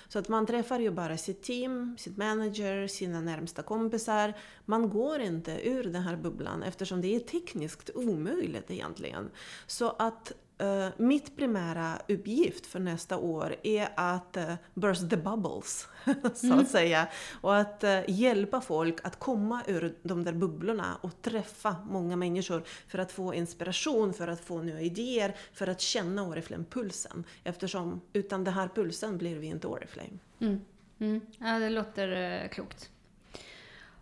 Så 0.07 0.19
att 0.19 0.29
man 0.29 0.45
träffar 0.45 0.79
ju 0.79 0.91
bara 0.91 1.17
sitt 1.17 1.43
team, 1.43 1.95
sitt 1.99 2.17
manager, 2.17 2.87
sina 2.87 3.21
närmsta 3.21 3.61
kompisar. 3.61 4.33
Man 4.65 4.89
går 4.89 5.19
inte 5.19 5.59
ur 5.63 5.83
den 5.83 6.01
här 6.01 6.15
bubblan 6.15 6.63
eftersom 6.63 7.01
det 7.01 7.15
är 7.15 7.19
tekniskt 7.19 7.89
omöjligt 7.95 8.71
egentligen. 8.71 9.29
Så 9.67 9.89
att 9.89 10.33
Uh, 10.61 10.87
mitt 10.97 11.35
primära 11.35 12.01
uppgift 12.07 12.65
för 12.65 12.79
nästa 12.79 13.17
år 13.17 13.55
är 13.63 13.89
att 13.95 14.37
uh, 14.37 14.53
burst 14.73 15.09
the 15.09 15.17
bubbles, 15.17 15.87
så 16.33 16.47
mm. 16.47 16.59
att 16.59 16.69
säga. 16.69 17.07
Och 17.41 17.57
att 17.57 17.83
uh, 17.83 17.99
hjälpa 18.07 18.61
folk 18.61 18.97
att 19.03 19.19
komma 19.19 19.63
ur 19.67 19.95
de 20.03 20.23
där 20.23 20.33
bubblorna 20.33 20.97
och 21.01 21.21
träffa 21.21 21.75
många 21.89 22.15
människor 22.15 22.63
för 22.87 22.99
att 22.99 23.11
få 23.11 23.33
inspiration, 23.33 24.13
för 24.13 24.27
att 24.27 24.41
få 24.41 24.61
nya 24.61 24.81
idéer, 24.81 25.35
för 25.53 25.67
att 25.67 25.81
känna 25.81 26.23
Oriflame-pulsen. 26.23 27.23
Eftersom 27.43 28.01
utan 28.13 28.43
den 28.43 28.53
här 28.53 28.67
pulsen 28.75 29.17
blir 29.17 29.35
vi 29.35 29.47
inte 29.47 29.67
Oriflame. 29.67 30.17
Mm. 30.39 30.61
Mm. 30.99 31.21
Ja, 31.37 31.59
det 31.59 31.69
låter 31.69 32.47
klokt. 32.47 32.89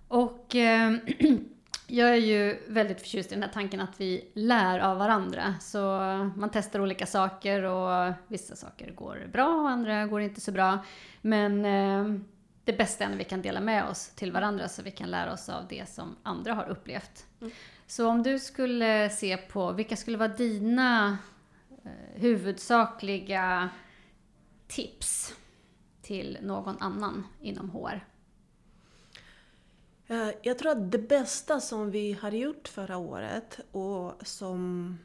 Och 0.07 0.55
jag 1.91 2.09
är 2.09 2.15
ju 2.15 2.59
väldigt 2.67 3.01
förtjust 3.01 3.31
i 3.31 3.35
den 3.35 3.43
här 3.43 3.51
tanken 3.53 3.81
att 3.81 4.01
vi 4.01 4.31
lär 4.33 4.79
av 4.79 4.97
varandra. 4.97 5.55
Så 5.61 5.79
man 6.35 6.49
testar 6.53 6.81
olika 6.81 7.05
saker 7.05 7.63
och 7.63 8.13
vissa 8.27 8.55
saker 8.55 8.91
går 8.91 9.27
bra 9.33 9.47
och 9.47 9.69
andra 9.69 10.05
går 10.05 10.21
inte 10.21 10.41
så 10.41 10.51
bra. 10.51 10.79
Men 11.21 11.65
eh, 11.65 12.21
det 12.63 12.73
bästa 12.73 13.03
är 13.03 13.09
när 13.09 13.17
vi 13.17 13.23
kan 13.23 13.41
dela 13.41 13.61
med 13.61 13.85
oss 13.85 14.09
till 14.15 14.31
varandra 14.31 14.67
så 14.67 14.81
vi 14.83 14.91
kan 14.91 15.11
lära 15.11 15.33
oss 15.33 15.49
av 15.49 15.67
det 15.69 15.89
som 15.89 16.15
andra 16.23 16.53
har 16.53 16.69
upplevt. 16.69 17.25
Mm. 17.41 17.53
Så 17.87 18.07
om 18.07 18.23
du 18.23 18.39
skulle 18.39 19.09
se 19.09 19.37
på, 19.37 19.71
vilka 19.71 19.95
skulle 19.95 20.17
vara 20.17 20.27
dina 20.27 21.17
eh, 21.85 22.21
huvudsakliga 22.21 23.69
tips 24.67 25.33
till 26.01 26.37
någon 26.41 26.77
annan 26.79 27.27
inom 27.41 27.69
HR? 27.69 28.05
Eh, 30.09 30.29
jag 30.41 30.57
tror 30.57 30.71
att 30.71 30.91
det 30.91 30.99
bästa 30.99 31.59
som 31.59 31.91
vi 31.91 32.13
har 32.13 32.31
gjort 32.31 32.67
förra 32.67 32.97
året 32.97 33.59
och 33.71 34.27
som 34.27 34.97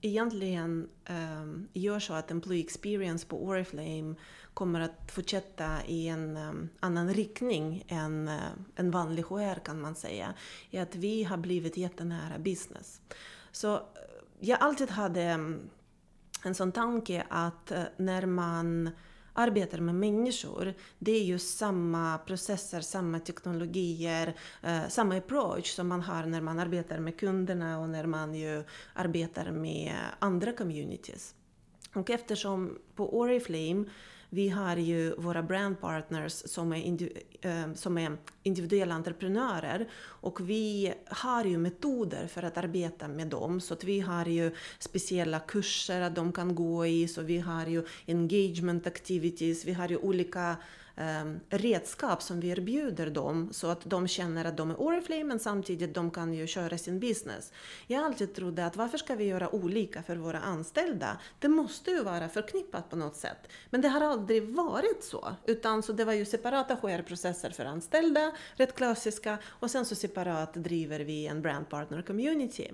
egentligen 0.00 0.88
um, 1.08 1.68
gör 1.72 2.00
så 2.00 2.14
att 2.14 2.30
Employee 2.30 2.64
Experience 2.64 3.26
på 3.26 3.44
Oriflame 3.44 4.14
kommer 4.54 4.80
att 4.80 5.12
fortsätta 5.12 5.84
i 5.86 6.08
en 6.08 6.36
um, 6.36 6.68
annan 6.80 7.14
riktning 7.14 7.84
än 7.88 8.28
uh, 8.28 8.40
en 8.76 8.90
vanlig 8.90 9.22
HR 9.22 9.58
kan 9.64 9.80
man 9.80 9.94
säga, 9.94 10.34
är 10.70 10.82
att 10.82 10.94
vi 10.94 11.24
har 11.24 11.36
blivit 11.36 11.76
jättenära 11.76 12.38
business. 12.38 13.00
Så 13.52 13.82
jag 14.40 14.60
alltid 14.60 14.90
hade 14.90 15.34
um, 15.34 15.70
en 16.44 16.54
sån 16.54 16.72
tanke 16.72 17.26
att 17.28 17.72
uh, 17.72 17.82
när 17.96 18.26
man 18.26 18.90
arbetar 19.32 19.78
med 19.78 19.94
människor, 19.94 20.74
det 20.98 21.12
är 21.12 21.24
ju 21.24 21.38
samma 21.38 22.18
processer, 22.18 22.80
samma 22.80 23.18
teknologier, 23.20 24.34
eh, 24.62 24.88
samma 24.88 25.16
approach 25.16 25.74
som 25.74 25.88
man 25.88 26.00
har 26.00 26.26
när 26.26 26.40
man 26.40 26.58
arbetar 26.58 26.98
med 26.98 27.18
kunderna 27.18 27.80
och 27.80 27.88
när 27.88 28.06
man 28.06 28.34
ju 28.34 28.64
arbetar 28.94 29.50
med 29.50 29.94
andra 30.18 30.52
communities. 30.52 31.34
Och 31.94 32.10
eftersom 32.10 32.78
på 32.94 33.18
Oriflame 33.18 33.84
vi 34.34 34.48
har 34.48 34.76
ju 34.76 35.14
våra 35.14 35.42
brandpartners 35.42 36.32
som 36.32 36.72
är, 36.72 37.08
eh, 37.40 37.72
som 37.74 37.98
är 37.98 38.16
individuella 38.42 38.94
entreprenörer. 38.94 39.88
Och 40.04 40.50
vi 40.50 40.94
har 41.06 41.44
ju 41.44 41.58
metoder 41.58 42.26
för 42.26 42.42
att 42.42 42.58
arbeta 42.58 43.08
med 43.08 43.26
dem. 43.26 43.60
Så 43.60 43.74
att 43.74 43.84
vi 43.84 44.00
har 44.00 44.26
ju 44.26 44.50
speciella 44.78 45.40
kurser 45.40 46.00
att 46.00 46.14
de 46.14 46.32
kan 46.32 46.54
gå 46.54 46.86
i, 46.86 47.08
så 47.08 47.22
vi 47.22 47.38
har 47.38 47.66
ju 47.66 47.84
engagement 48.06 48.86
activities, 48.86 49.64
vi 49.64 49.72
har 49.72 49.88
ju 49.88 49.96
olika 49.96 50.56
Ehm, 50.96 51.40
redskap 51.48 52.22
som 52.22 52.40
vi 52.40 52.48
erbjuder 52.48 53.10
dem 53.10 53.48
så 53.52 53.66
att 53.66 53.80
de 53.84 54.08
känner 54.08 54.44
att 54.44 54.56
de 54.56 54.70
är 54.70 54.80
Oriflame 54.80 55.24
men 55.24 55.38
samtidigt 55.38 55.94
de 55.94 56.10
kan 56.10 56.34
ju 56.34 56.46
köra 56.46 56.78
sin 56.78 57.00
business. 57.00 57.52
Jag 57.86 57.98
har 57.98 58.06
alltid 58.06 58.34
trott 58.34 58.58
att 58.58 58.76
varför 58.76 58.98
ska 58.98 59.14
vi 59.14 59.24
göra 59.24 59.54
olika 59.54 60.02
för 60.02 60.16
våra 60.16 60.40
anställda? 60.40 61.18
Det 61.38 61.48
måste 61.48 61.90
ju 61.90 62.02
vara 62.02 62.28
förknippat 62.28 62.90
på 62.90 62.96
något 62.96 63.16
sätt. 63.16 63.48
Men 63.70 63.80
det 63.80 63.88
har 63.88 64.00
aldrig 64.00 64.48
varit 64.48 65.04
så. 65.04 65.34
Utan 65.44 65.82
så 65.82 65.92
det 65.92 66.04
var 66.04 66.12
ju 66.12 66.24
separata 66.24 66.74
HR-processer 66.74 67.50
för 67.50 67.64
anställda, 67.64 68.32
rätt 68.54 68.74
klassiska, 68.74 69.38
och 69.46 69.70
sen 69.70 69.84
så 69.84 69.94
separat 69.94 70.54
driver 70.54 71.00
vi 71.00 71.26
en 71.26 71.42
brand 71.42 71.68
partner 71.68 72.02
community. 72.02 72.70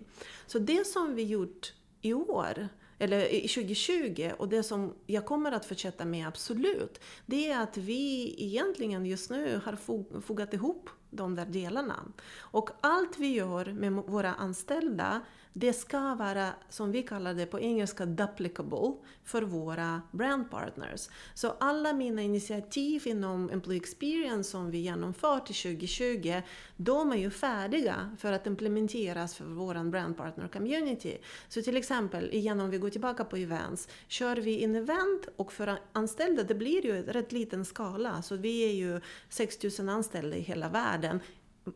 Så 0.47 0.59
det 0.59 0.87
som 0.87 1.15
vi 1.15 1.23
gjort 1.23 1.73
i 2.01 2.15
år 2.15 2.69
eller 2.99 3.25
2020, 3.41 4.31
och 4.39 4.49
det 4.49 4.63
som 4.63 4.95
jag 5.07 5.27
kommer 5.27 5.53
att 5.53 5.65
fortsätta 5.65 6.05
med 6.05 6.29
absolut, 6.29 7.01
det 7.27 7.51
är 7.51 7.63
att 7.63 7.77
vi 7.77 8.35
egentligen 8.39 9.07
just 9.07 9.31
nu 9.31 9.61
har 9.65 9.77
fogat 10.21 10.55
ihop 10.55 10.91
de 11.11 11.35
där 11.35 11.47
delarna. 11.47 12.13
Och 12.37 12.71
allt 12.81 13.19
vi 13.19 13.35
gör 13.35 13.73
med 13.73 13.93
våra 13.93 14.35
anställda 14.35 15.21
det 15.59 15.73
ska 15.73 16.15
vara, 16.15 16.53
som 16.69 16.93
vi 16.93 17.03
kallar 17.03 17.35
det 17.35 17.47
på 17.47 17.61
engelska, 17.61 18.07
duplicable 18.07 18.93
för 19.25 19.43
våra 19.43 20.03
brandpartners. 20.11 21.09
Så 21.35 21.55
alla 21.61 21.93
mina 21.93 22.23
initiativ 22.23 23.07
inom 23.07 23.51
Employee 23.51 23.81
Experience 23.81 24.51
som 24.51 24.71
vi 24.71 24.79
genomför 24.79 25.39
till 25.39 25.55
2020, 25.55 26.43
de 26.77 27.13
är 27.13 27.17
ju 27.17 27.31
färdiga 27.31 28.17
för 28.19 28.33
att 28.33 28.47
implementeras 28.47 29.35
för 29.35 29.45
vår 29.45 29.91
brandpartner 29.91 30.49
community. 30.49 31.19
Så 31.49 31.63
till 31.63 31.77
exempel, 31.77 32.31
igen 32.33 32.61
om 32.61 32.71
vi 32.71 32.79
går 32.79 32.91
tillbaka 32.91 33.25
på 33.25 33.37
events, 33.37 33.89
kör 34.09 34.37
vi 34.37 34.65
en 34.65 34.75
event 34.75 35.29
och 35.37 35.53
för 35.53 35.79
anställda, 35.93 36.43
det 36.43 36.55
blir 36.55 36.87
ju 36.87 36.97
en 36.97 37.05
rätt 37.05 37.33
liten 37.33 37.65
skala, 37.65 38.23
så 38.23 38.37
vi 38.37 38.71
är 38.71 38.75
ju 38.75 39.01
6000 39.29 39.89
anställda 39.89 40.37
i 40.37 40.41
hela 40.41 40.69
världen 40.69 41.21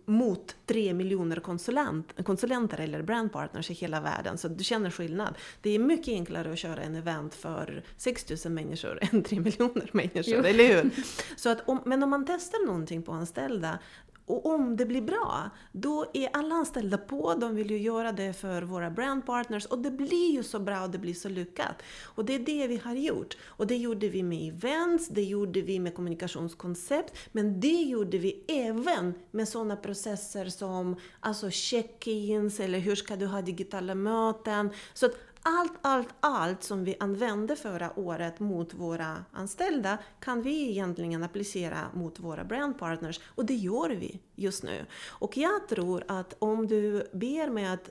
mot 0.04 0.56
tre 0.66 0.94
miljoner 0.94 1.36
konsulent, 1.36 2.24
konsulenter 2.24 2.80
eller 2.80 3.02
brandpartners 3.02 3.70
i 3.70 3.74
hela 3.74 4.00
världen. 4.00 4.38
Så 4.38 4.48
du 4.48 4.64
känner 4.64 4.90
skillnad. 4.90 5.34
Det 5.60 5.70
är 5.70 5.78
mycket 5.78 6.08
enklare 6.08 6.52
att 6.52 6.58
köra 6.58 6.82
en 6.82 6.94
event 6.94 7.34
för 7.34 7.82
6 7.96 8.44
000 8.44 8.54
människor 8.54 8.98
än 9.12 9.22
3 9.22 9.40
miljoner 9.40 9.90
människor, 9.92 10.34
jo. 10.34 10.44
eller 10.44 10.68
hur? 10.68 10.90
Så 11.36 11.48
att 11.48 11.68
om, 11.68 11.82
men 11.84 12.02
om 12.02 12.10
man 12.10 12.24
testar 12.26 12.66
någonting 12.66 13.02
på 13.02 13.12
anställda, 13.12 13.78
och 14.26 14.46
om 14.46 14.76
det 14.76 14.86
blir 14.86 15.02
bra, 15.02 15.50
då 15.72 16.06
är 16.12 16.28
alla 16.32 16.54
anställda 16.54 16.98
på. 16.98 17.34
De 17.34 17.54
vill 17.54 17.70
ju 17.70 17.78
göra 17.78 18.12
det 18.12 18.32
för 18.32 18.62
våra 18.62 18.90
brandpartners 18.90 19.66
och 19.66 19.78
det 19.78 19.90
blir 19.90 20.32
ju 20.32 20.42
så 20.42 20.58
bra 20.58 20.82
och 20.82 20.90
det 20.90 20.98
blir 20.98 21.14
så 21.14 21.28
lyckat. 21.28 21.82
Och 22.02 22.24
det 22.24 22.34
är 22.34 22.38
det 22.38 22.66
vi 22.66 22.76
har 22.76 22.94
gjort. 22.94 23.36
Och 23.44 23.66
det 23.66 23.76
gjorde 23.76 24.08
vi 24.08 24.22
med 24.22 24.48
events, 24.54 25.08
det 25.08 25.22
gjorde 25.22 25.60
vi 25.60 25.78
med 25.80 25.94
kommunikationskoncept, 25.94 27.16
men 27.32 27.60
det 27.60 27.82
gjorde 27.82 28.18
vi 28.18 28.44
även 28.48 29.14
med 29.30 29.48
sådana 29.48 29.76
processer 29.76 30.44
som 30.44 30.96
alltså 31.20 31.50
check-ins 31.50 32.60
eller 32.60 32.78
hur 32.78 32.94
ska 32.94 33.16
du 33.16 33.26
ha 33.26 33.42
digitala 33.42 33.94
möten. 33.94 34.70
Så 34.94 35.06
att 35.06 35.31
allt, 35.42 35.72
allt, 35.80 36.08
allt 36.20 36.62
som 36.62 36.84
vi 36.84 36.96
använde 37.00 37.56
förra 37.56 37.98
året 37.98 38.40
mot 38.40 38.74
våra 38.74 39.24
anställda 39.32 39.98
kan 40.20 40.42
vi 40.42 40.70
egentligen 40.70 41.22
applicera 41.22 41.78
mot 41.94 42.20
våra 42.20 42.44
brandpartners 42.44 43.20
och 43.24 43.44
det 43.44 43.54
gör 43.54 43.90
vi 43.90 44.20
just 44.34 44.62
nu. 44.62 44.86
Och 45.08 45.36
jag 45.36 45.68
tror 45.68 46.04
att 46.08 46.36
om 46.38 46.66
du 46.66 47.08
ber 47.12 47.50
mig 47.50 47.66
att, 47.66 47.90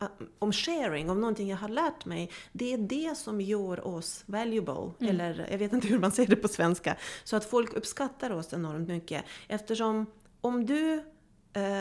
äh, 0.00 0.08
om 0.38 0.52
sharing, 0.52 1.10
om 1.10 1.20
någonting 1.20 1.48
jag 1.48 1.56
har 1.56 1.68
lärt 1.68 2.04
mig, 2.04 2.30
det 2.52 2.72
är 2.72 2.78
det 2.78 3.16
som 3.18 3.40
gör 3.40 3.86
oss 3.86 4.24
valuable, 4.26 4.90
mm. 5.00 5.20
eller 5.20 5.48
jag 5.50 5.58
vet 5.58 5.72
inte 5.72 5.88
hur 5.88 5.98
man 5.98 6.12
säger 6.12 6.28
det 6.28 6.36
på 6.36 6.48
svenska, 6.48 6.96
så 7.24 7.36
att 7.36 7.44
folk 7.44 7.74
uppskattar 7.74 8.30
oss 8.30 8.52
enormt 8.52 8.88
mycket. 8.88 9.24
Eftersom 9.48 10.06
om 10.40 10.66
du 10.66 11.02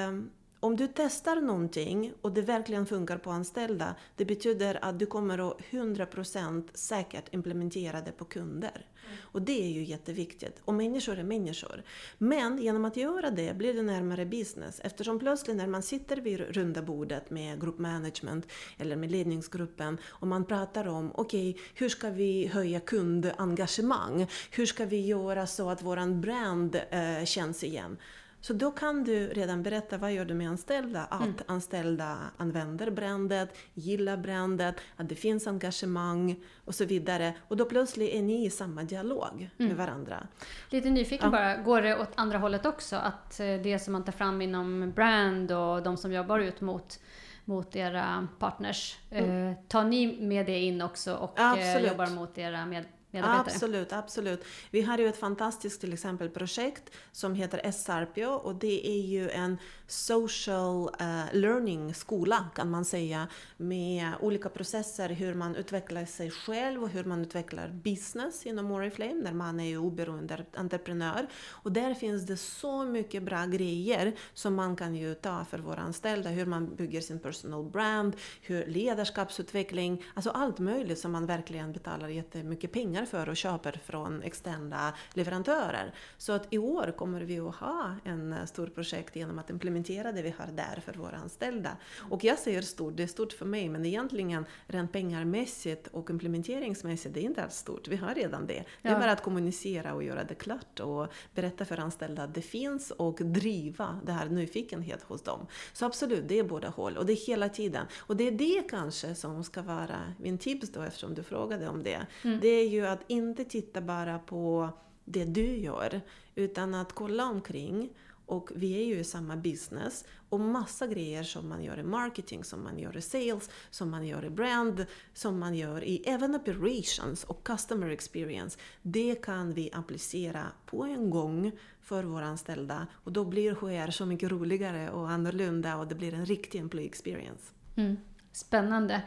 um, 0.08 0.30
om 0.64 0.76
du 0.76 0.88
testar 0.88 1.36
någonting 1.36 2.14
och 2.22 2.32
det 2.32 2.42
verkligen 2.42 2.86
funkar 2.86 3.18
på 3.18 3.32
anställda, 3.32 3.96
det 4.16 4.26
betyder 4.26 4.86
att 4.86 5.00
du 5.00 5.06
kommer 5.06 5.50
att 5.50 5.58
100% 5.72 6.68
säkert 6.74 7.34
implementera 7.34 8.02
det 8.02 8.12
på 8.12 8.26
kunder. 8.26 8.88
Mm. 9.06 9.18
Och 9.22 9.42
det 9.42 9.64
är 9.64 9.70
ju 9.70 9.84
jätteviktigt. 9.84 10.62
Och 10.66 10.74
människor 10.74 11.20
är 11.20 11.24
människor. 11.24 11.84
Men 12.18 12.58
genom 12.58 12.86
att 12.86 12.98
göra 12.98 13.32
det 13.32 13.58
blir 13.58 13.74
det 13.74 13.82
närmare 13.82 14.26
business. 14.26 14.82
Eftersom 14.84 15.20
plötsligt 15.20 15.58
när 15.58 15.68
man 15.68 15.84
sitter 15.84 16.18
vid 16.18 16.40
runda 16.40 16.82
bordet 16.82 17.30
med 17.30 17.62
gruppmanagement 17.62 18.48
eller 18.78 18.96
med 18.96 19.12
ledningsgruppen 19.12 19.98
och 20.06 20.28
man 20.28 20.46
pratar 20.46 20.88
om 20.88 21.12
okej, 21.16 21.50
okay, 21.50 21.64
hur 21.76 21.90
ska 21.90 22.10
vi 22.10 22.48
höja 22.48 22.80
kundengagemang? 22.80 24.28
Hur 24.52 24.66
ska 24.66 24.86
vi 24.86 25.06
göra 25.06 25.48
så 25.48 25.70
att 25.70 25.82
våran 25.82 26.22
brand 26.22 26.76
eh, 26.76 27.26
känns 27.26 27.64
igen? 27.64 27.98
Så 28.44 28.54
då 28.54 28.72
kan 28.72 29.04
du 29.04 29.28
redan 29.28 29.64
berätta 29.64 29.98
vad 29.98 30.14
gör 30.14 30.26
du 30.26 30.34
med 30.34 30.50
anställda? 30.50 31.04
Att 31.10 31.22
mm. 31.22 31.36
anställda 31.46 32.18
använder 32.38 32.92
brandet, 32.92 33.58
gillar 33.74 34.18
brandet, 34.18 34.76
att 34.96 35.10
det 35.10 35.16
finns 35.16 35.48
engagemang 35.48 36.36
och 36.66 36.76
så 36.76 36.86
vidare. 36.86 37.34
Och 37.48 37.58
då 37.58 37.66
plötsligt 37.66 38.14
är 38.14 38.22
ni 38.22 38.46
i 38.46 38.50
samma 38.50 38.84
dialog 38.84 39.50
mm. 39.58 39.70
med 39.70 39.78
varandra. 39.78 40.28
Lite 40.70 40.90
nyfiken 40.90 41.26
ja. 41.26 41.32
bara, 41.32 41.56
går 41.56 41.82
det 41.82 42.00
åt 42.00 42.10
andra 42.16 42.38
hållet 42.38 42.66
också? 42.66 42.96
Att 42.96 43.40
eh, 43.40 43.46
det 43.46 43.80
som 43.80 43.94
man 43.94 44.04
tar 44.04 44.12
fram 44.12 44.42
inom 44.42 44.92
brand 44.92 45.52
och 45.52 45.84
de 45.84 45.98
som 45.98 46.12
jobbar 46.12 46.40
ut 46.40 46.62
mot 46.62 47.00
mot 47.46 47.76
era 47.76 48.28
partners. 48.40 48.98
Mm. 49.10 49.48
Eh, 49.48 49.58
tar 49.68 49.84
ni 49.84 50.22
med 50.22 50.46
det 50.46 50.60
in 50.60 50.82
också 50.82 51.16
och 51.16 51.40
eh, 51.40 51.86
jobbar 51.88 52.08
mot 52.08 52.38
era 52.38 52.66
med, 52.66 52.86
medarbetare? 53.14 53.54
Absolut, 53.56 53.94
absolut. 53.94 54.46
Vi 54.72 54.82
har 54.82 54.98
ju 54.98 55.08
ett 55.08 55.18
fantastiskt 55.18 55.82
till 55.82 55.94
exempel 55.94 56.30
projekt 56.30 56.90
som 57.12 57.36
heter 57.36 57.72
SRPO 57.72 58.32
och 58.32 58.56
det 58.56 58.88
är 58.88 59.02
ju 59.02 59.30
en 59.30 59.58
social 59.94 60.90
uh, 61.02 61.26
learning 61.34 61.94
skola 61.94 62.46
kan 62.56 62.70
man 62.70 62.86
säga 62.86 63.28
med 63.58 64.12
olika 64.20 64.50
processer 64.50 65.10
hur 65.10 65.34
man 65.34 65.56
utvecklar 65.56 66.06
sig 66.06 66.32
själv 66.32 66.84
och 66.84 66.90
hur 66.90 67.04
man 67.04 67.22
utvecklar 67.22 67.68
business 67.68 68.46
inom 68.46 68.72
Oriflame 68.72 69.14
när 69.14 69.34
man 69.34 69.60
är 69.60 69.78
oberoende 69.78 70.46
entreprenör. 70.56 71.28
Och 71.50 71.72
där 71.72 71.94
finns 71.94 72.26
det 72.26 72.38
så 72.38 72.86
mycket 72.86 73.24
bra 73.24 73.46
grejer 73.46 74.14
som 74.34 74.56
man 74.56 74.76
kan 74.76 74.96
ju 74.96 75.14
ta 75.16 75.46
för 75.46 75.58
våra 75.58 75.82
anställda, 75.82 76.30
hur 76.30 76.46
man 76.46 76.76
bygger 76.76 77.02
sin 77.02 77.20
personal 77.20 77.64
brand, 77.64 78.16
hur 78.42 78.66
ledarskapsutveckling, 78.66 80.04
alltså 80.14 80.30
allt 80.30 80.60
möjligt 80.60 81.00
som 81.00 81.12
man 81.12 81.26
verkligen 81.26 81.74
betalar 81.74 82.08
jättemycket 82.08 82.72
pengar 82.72 83.06
för 83.06 83.30
och 83.30 83.38
köper 83.38 83.82
från 83.86 84.24
externa 84.24 84.94
leverantörer. 85.14 85.94
Så 86.18 86.32
att 86.32 86.54
i 86.54 86.58
år 86.58 86.94
kommer 86.98 87.22
vi 87.22 87.40
att 87.40 87.56
ha 87.56 87.96
en 88.04 88.34
eh, 88.34 88.46
stor 88.46 88.68
projekt 88.68 89.16
genom 89.16 89.40
att 89.40 89.50
implementera 89.50 89.83
det 89.88 90.22
vi 90.22 90.34
har 90.38 90.48
där 90.48 90.82
för 90.86 90.94
våra 90.94 91.18
anställda. 91.18 91.78
Och 92.10 92.24
jag 92.24 92.40
säger 92.40 92.62
stort, 92.62 92.98
det 92.98 93.04
är 93.04 93.08
stort 93.08 93.34
för 93.34 93.46
mig, 93.46 93.70
men 93.70 93.86
egentligen 93.86 94.46
rent 94.68 94.92
pengarmässigt 94.92 95.88
och 95.88 96.10
implementeringsmässigt, 96.10 97.14
det 97.14 97.20
är 97.20 97.24
inte 97.24 97.44
alls 97.44 97.56
stort. 97.56 97.88
Vi 97.88 97.96
har 97.96 98.16
redan 98.16 98.48
det. 98.48 98.64
Det 98.82 98.90
är 98.90 99.00
bara 99.00 99.12
att 99.12 99.24
kommunicera 99.24 99.94
och 99.94 100.04
göra 100.04 100.24
det 100.24 100.36
klart 100.36 100.80
och 100.80 101.08
berätta 101.36 101.66
för 101.66 101.80
anställda 101.80 102.24
att 102.24 102.34
det 102.34 102.42
finns 102.42 102.92
och 102.92 103.16
driva 103.16 104.00
det 104.06 104.12
här 104.12 104.30
nyfikenhet 104.30 105.04
hos 105.04 105.22
dem. 105.22 105.48
Så 105.74 105.86
absolut, 105.86 106.28
det 106.28 106.40
är 106.40 106.44
båda 106.44 106.70
håll 106.70 106.98
och 106.98 107.06
det 107.06 107.14
är 107.14 107.28
hela 107.28 107.50
tiden. 107.50 107.86
Och 108.00 108.18
det 108.18 108.28
är 108.28 108.32
det 108.32 108.70
kanske 108.70 109.16
som 109.16 109.44
ska 109.44 109.62
vara 109.62 110.14
min 110.20 110.38
tips 110.38 110.72
då 110.72 110.82
eftersom 110.82 111.14
du 111.14 111.24
frågade 111.24 111.68
om 111.68 111.84
det. 111.84 112.06
Det 112.42 112.48
är 112.48 112.68
ju 112.68 112.86
att 112.88 113.00
inte 113.08 113.46
titta 113.46 113.82
bara 113.82 114.20
på 114.20 114.70
det 115.06 115.26
du 115.26 115.58
gör 115.58 116.02
utan 116.36 116.76
att 116.76 116.94
kolla 116.94 117.26
omkring 117.26 117.90
och 118.34 118.52
vi 118.56 118.82
är 118.82 118.86
ju 118.86 119.00
i 119.00 119.04
samma 119.04 119.36
business 119.36 120.06
och 120.30 120.40
massa 120.40 120.88
grejer 120.88 121.24
som 121.24 121.50
man 121.50 121.64
gör 121.64 121.80
i 121.80 121.84
marketing, 121.84 122.44
som 122.44 122.64
man 122.64 122.80
gör 122.80 122.98
i 122.98 123.02
sales, 123.02 123.50
som 123.70 123.90
man 123.90 124.08
gör 124.08 124.26
i 124.26 124.30
brand, 124.30 124.86
som 125.14 125.40
man 125.40 125.56
gör 125.56 125.84
i 125.84 126.04
även 126.06 126.36
operations 126.36 127.24
och 127.24 127.44
customer 127.44 127.90
experience. 127.90 128.60
Det 128.82 129.16
kan 129.16 129.54
vi 129.54 129.70
applicera 129.74 130.46
på 130.66 130.84
en 130.84 131.10
gång 131.10 131.52
för 131.82 132.04
våra 132.04 132.26
anställda 132.26 132.88
och 132.94 133.12
då 133.12 133.26
blir 133.26 133.52
HR 133.52 133.92
så 133.92 134.06
mycket 134.06 134.32
roligare 134.32 134.92
och 134.92 135.10
annorlunda 135.10 135.78
och 135.78 135.88
det 135.88 135.96
blir 135.96 136.14
en 136.14 136.26
riktig 136.26 136.60
employee 136.60 136.88
experience. 136.88 137.44
Mm. 137.76 137.98
Spännande. 138.32 139.02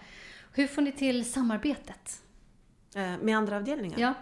Hur 0.53 0.67
får 0.67 0.83
ni 0.83 0.93
till 0.93 1.33
samarbetet? 1.33 2.23
Eh, 2.95 3.19
Med 3.23 3.37
andra 3.37 3.57
avdelningar. 3.57 3.99
Ja. 4.01 4.15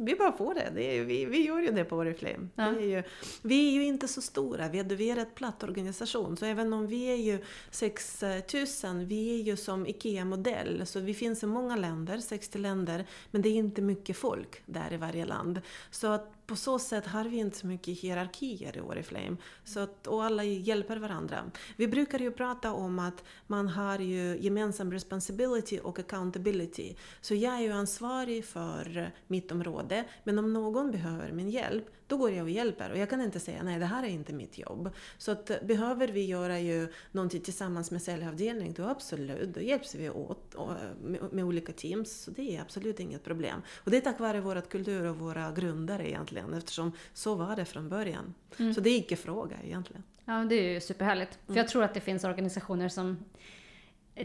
Vi 0.00 0.14
bara 0.14 0.32
får 0.32 0.54
det. 0.54 0.70
det 0.74 0.98
är, 0.98 1.04
vi, 1.04 1.24
vi 1.24 1.46
gör 1.46 1.58
ju 1.58 1.70
det 1.70 1.84
på 1.84 1.96
Oriflame. 1.96 2.48
Ja. 2.54 2.64
Det 2.64 2.82
är 2.82 2.96
ju, 2.96 3.02
vi 3.42 3.68
är 3.68 3.72
ju 3.72 3.84
inte 3.84 4.08
så 4.08 4.22
stora. 4.22 4.68
Vi 4.68 4.78
är, 4.78 4.84
vi 4.84 5.10
är 5.10 5.24
platt 5.24 5.62
organisation. 5.62 6.36
Så 6.36 6.44
även 6.44 6.72
om 6.72 6.86
vi 6.86 7.04
är 7.04 7.16
ju 7.16 7.38
6 7.70 8.22
000, 8.22 9.04
vi 9.04 9.40
är 9.40 9.42
ju 9.42 9.56
som 9.56 9.86
IKEA-modell. 9.86 10.86
Så 10.86 11.00
vi 11.00 11.14
finns 11.14 11.42
i 11.42 11.46
många 11.46 11.76
länder, 11.76 12.18
60 12.18 12.58
länder. 12.58 13.06
Men 13.30 13.42
det 13.42 13.48
är 13.48 13.54
inte 13.54 13.82
mycket 13.82 14.16
folk 14.16 14.62
där 14.66 14.92
i 14.92 14.96
varje 14.96 15.24
land. 15.24 15.60
Så 15.90 16.06
att 16.06 16.38
på 16.48 16.56
så 16.56 16.78
sätt 16.78 17.06
har 17.06 17.24
vi 17.24 17.36
inte 17.36 17.58
så 17.58 17.66
mycket 17.66 17.98
hierarkier 17.98 18.76
i 18.76 18.80
Oriflame. 18.80 19.36
Så 19.64 19.80
att, 19.80 20.06
och 20.06 20.24
alla 20.24 20.44
hjälper 20.44 20.96
varandra. 20.96 21.50
Vi 21.76 21.88
brukar 21.88 22.18
ju 22.18 22.30
prata 22.30 22.72
om 22.72 22.98
att 22.98 23.24
man 23.46 23.68
har 23.68 23.98
ju 23.98 24.38
gemensam 24.40 24.92
responsibility 24.92 25.80
och 25.82 25.98
accountability. 25.98 26.94
Så 27.20 27.34
jag 27.34 27.54
är 27.54 27.60
ju 27.60 27.72
ansvarig 27.72 28.44
för 28.44 29.12
mitt 29.26 29.52
område, 29.52 29.87
men 30.24 30.38
om 30.38 30.52
någon 30.52 30.90
behöver 30.90 31.32
min 31.32 31.50
hjälp, 31.50 31.84
då 32.06 32.16
går 32.16 32.30
jag 32.30 32.42
och 32.42 32.50
hjälper. 32.50 32.90
Och 32.90 32.98
jag 32.98 33.10
kan 33.10 33.20
inte 33.20 33.40
säga 33.40 33.62
nej, 33.62 33.78
det 33.78 33.86
här 33.86 34.02
är 34.02 34.08
inte 34.08 34.32
mitt 34.32 34.58
jobb. 34.58 34.90
Så 35.18 35.32
att, 35.32 35.50
eh, 35.50 35.56
behöver 35.62 36.08
vi 36.08 36.24
göra 36.24 36.58
ju 36.58 36.92
någonting 37.12 37.40
tillsammans 37.40 37.90
med 37.90 38.02
säljavdelning, 38.02 38.72
då 38.76 38.84
absolut, 38.84 39.54
då 39.54 39.60
hjälps 39.60 39.94
vi 39.94 40.10
åt 40.10 40.54
eh, 40.54 40.60
med, 41.02 41.32
med 41.32 41.44
olika 41.44 41.72
teams. 41.72 42.22
Så 42.22 42.30
det 42.30 42.56
är 42.56 42.60
absolut 42.60 43.00
inget 43.00 43.24
problem. 43.24 43.62
Och 43.84 43.90
det 43.90 43.96
är 43.96 44.00
tack 44.00 44.20
vare 44.20 44.40
vår 44.40 44.60
kultur 44.60 45.04
och 45.04 45.16
våra 45.16 45.52
grundare 45.52 46.08
egentligen, 46.08 46.54
eftersom 46.54 46.92
så 47.14 47.34
var 47.34 47.56
det 47.56 47.64
från 47.64 47.88
början. 47.88 48.34
Så 48.74 48.80
det 48.80 48.90
är 48.90 48.98
icke 48.98 49.16
fråga 49.16 49.56
egentligen. 49.64 50.02
Ja, 50.24 50.44
det 50.48 50.54
är 50.54 50.72
ju 50.72 50.80
superhärligt. 50.80 51.38
För 51.46 51.56
jag 51.56 51.68
tror 51.68 51.84
att 51.84 51.94
det 51.94 52.00
finns 52.00 52.24
organisationer 52.24 52.88
som 52.88 53.16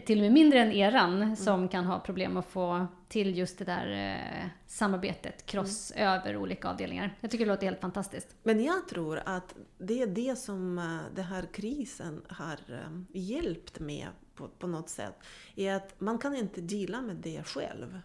till 0.00 0.18
och 0.18 0.22
med 0.22 0.32
mindre 0.32 0.58
än 0.58 0.72
eran 0.72 1.36
som 1.36 1.68
kan 1.68 1.84
ha 1.84 2.00
problem 2.00 2.36
att 2.36 2.46
få 2.46 2.86
till 3.08 3.38
just 3.38 3.58
det 3.58 3.64
där 3.64 4.14
eh, 4.16 4.46
samarbetet, 4.66 5.46
cross 5.46 5.92
över 5.96 6.36
olika 6.36 6.68
avdelningar. 6.68 7.16
Jag 7.20 7.30
tycker 7.30 7.44
det 7.46 7.52
låter 7.52 7.66
helt 7.66 7.80
fantastiskt. 7.80 8.36
Men 8.42 8.64
jag 8.64 8.88
tror 8.88 9.22
att 9.26 9.54
det 9.78 10.02
är 10.02 10.06
det 10.06 10.36
som 10.38 10.78
eh, 10.78 11.14
den 11.14 11.24
här 11.24 11.46
krisen 11.52 12.22
har 12.28 12.58
eh, 12.68 13.00
hjälpt 13.12 13.80
med 13.80 14.08
på, 14.34 14.48
på 14.48 14.66
något 14.66 14.88
sätt. 14.88 15.14
Är 15.56 15.74
att 15.74 16.00
man 16.00 16.18
kan 16.18 16.36
inte 16.36 16.60
dela 16.60 17.02
med 17.02 17.16
det 17.16 17.46
själv. 17.46 18.00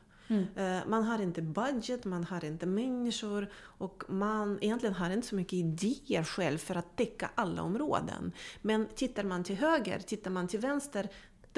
Eh, 0.55 0.87
Man 0.87 1.03
har 1.03 1.21
inte 1.21 1.41
budget, 1.41 2.05
man 2.05 2.23
har 2.23 2.45
inte 2.45 2.65
människor 2.65 3.49
och 3.57 4.03
man 4.07 4.57
egentligen 4.61 4.95
har 4.95 5.09
inte 5.09 5.27
så 5.27 5.35
mycket 5.35 5.53
idéer 5.53 6.23
själv 6.23 6.57
för 6.57 6.75
att 6.75 6.95
täcka 6.97 7.29
alla 7.35 7.61
områden. 7.61 8.31
Men 8.61 8.87
tittar 8.95 9.23
man 9.23 9.43
till 9.43 9.55
höger, 9.55 9.99
tittar 9.99 10.31
man 10.31 10.47
till 10.47 10.59
vänster, 10.59 11.09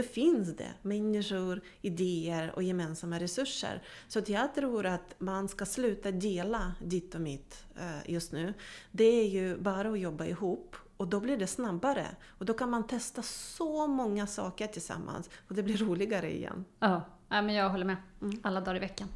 då 0.01 0.07
finns 0.07 0.55
det 0.55 0.73
människor, 0.81 1.61
idéer 1.81 2.51
och 2.55 2.63
gemensamma 2.63 3.19
resurser. 3.19 3.81
Så 4.07 4.19
att 4.19 4.29
jag 4.29 4.55
tror 4.55 4.85
att 4.85 5.15
man 5.17 5.47
ska 5.47 5.65
sluta 5.65 6.11
dela 6.11 6.73
ditt 6.81 7.15
och 7.15 7.21
mitt 7.21 7.65
eh, 7.75 8.11
just 8.11 8.31
nu. 8.31 8.53
Det 8.91 9.03
är 9.03 9.27
ju 9.27 9.57
bara 9.57 9.89
att 9.89 9.99
jobba 9.99 10.25
ihop 10.25 10.75
och 10.97 11.07
då 11.07 11.19
blir 11.19 11.37
det 11.37 11.47
snabbare. 11.47 12.07
Och 12.27 12.45
då 12.45 12.53
kan 12.53 12.69
man 12.69 12.87
testa 12.87 13.21
så 13.21 13.87
många 13.87 14.27
saker 14.27 14.67
tillsammans 14.67 15.29
och 15.47 15.55
det 15.55 15.63
blir 15.63 15.77
roligare 15.77 16.35
igen. 16.35 16.65
Ja, 16.79 17.01
ja 17.29 17.41
men 17.41 17.55
jag 17.55 17.69
håller 17.69 17.85
med. 17.85 17.97
Alla 18.41 18.61
dagar 18.61 18.75
i 18.75 18.79
veckan. 18.79 19.07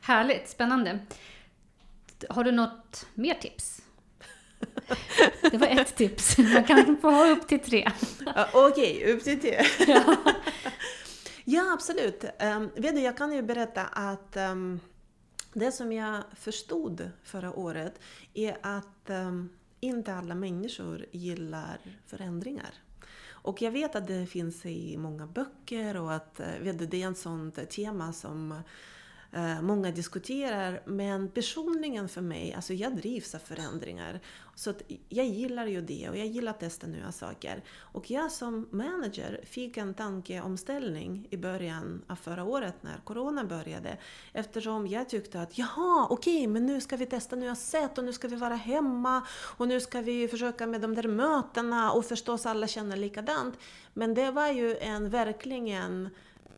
Härligt, 0.00 0.48
spännande. 0.48 0.98
Har 2.28 2.44
du 2.44 2.52
något 2.52 3.06
mer 3.14 3.34
tips? 3.34 3.82
Det 5.50 5.58
var 5.58 5.66
ett 5.66 5.96
tips. 5.96 6.38
Man 6.38 6.64
kan 6.64 6.96
få 7.00 7.10
ha 7.10 7.30
upp 7.30 7.48
till 7.48 7.60
tre. 7.60 7.90
Ja, 8.26 8.48
Okej, 8.54 9.12
upp 9.12 9.24
till 9.24 9.40
det. 9.40 9.66
ja, 11.44 11.72
absolut. 11.72 12.24
Um, 12.24 12.70
vet 12.76 12.94
du, 12.94 13.00
jag 13.00 13.16
kan 13.16 13.32
ju 13.32 13.42
berätta 13.42 13.82
att 13.82 14.36
ehm, 14.36 14.80
det 15.52 15.72
som 15.72 15.92
jag 15.92 16.22
förstod 16.36 17.10
förra 17.24 17.52
året 17.52 17.94
är 18.34 18.58
att 18.62 19.10
ehm, 19.10 19.48
inte 19.80 20.14
alla 20.14 20.34
människor 20.34 21.06
gillar 21.10 21.78
förändringar. 22.06 22.74
Och 23.42 23.62
jag 23.62 23.70
vet 23.70 23.96
att 23.96 24.06
det 24.06 24.26
finns 24.26 24.66
i 24.66 24.96
många 24.96 25.26
böcker 25.26 25.96
och 25.96 26.12
att 26.12 26.40
eh, 26.40 26.58
vet 26.60 26.78
du, 26.78 26.86
det 26.86 27.02
är 27.02 27.10
ett 27.10 27.18
sånt 27.18 27.70
tema 27.70 28.12
som 28.12 28.52
eh, 28.52 28.58
Eh, 29.32 29.62
många 29.62 29.90
diskuterar. 29.90 30.82
Men 30.86 31.28
personligen 31.28 32.08
för 32.08 32.20
mig, 32.20 32.54
alltså 32.54 32.74
jag 32.74 32.96
drivs 32.96 33.34
av 33.34 33.38
förändringar. 33.38 34.20
Så 34.54 34.70
att 34.70 34.82
jag 35.08 35.26
gillar 35.26 35.66
ju 35.66 35.80
det 35.80 36.08
och 36.08 36.16
jag 36.16 36.26
gillar 36.26 36.50
att 36.50 36.60
testa 36.60 36.86
nya 36.86 37.12
saker. 37.12 37.62
Och 37.78 38.10
jag 38.10 38.32
som 38.32 38.68
manager 38.70 39.40
fick 39.44 39.76
en 39.76 39.94
tankeomställning 39.94 41.26
i 41.30 41.36
början 41.36 42.02
av 42.06 42.16
förra 42.16 42.44
året 42.44 42.74
när 42.80 42.96
Corona 43.04 43.44
började. 43.44 43.98
Eftersom 44.32 44.86
jag 44.86 45.08
tyckte 45.08 45.40
att 45.40 45.58
jaha, 45.58 46.06
okej, 46.10 46.46
men 46.46 46.66
nu 46.66 46.80
ska 46.80 46.96
vi 46.96 47.06
testa 47.06 47.36
nya 47.36 47.54
sätt 47.54 47.98
och 47.98 48.04
nu 48.04 48.12
ska 48.12 48.28
vi 48.28 48.36
vara 48.36 48.54
hemma 48.54 49.26
och 49.56 49.68
nu 49.68 49.80
ska 49.80 50.00
vi 50.00 50.28
försöka 50.28 50.66
med 50.66 50.80
de 50.80 50.94
där 50.94 51.08
mötena 51.08 51.92
och 51.92 52.04
förstås 52.04 52.46
alla 52.46 52.66
känner 52.66 52.96
likadant. 52.96 53.58
Men 53.94 54.14
det 54.14 54.30
var 54.30 54.48
ju 54.48 54.76
en 54.76 55.10
verkligen 55.10 56.08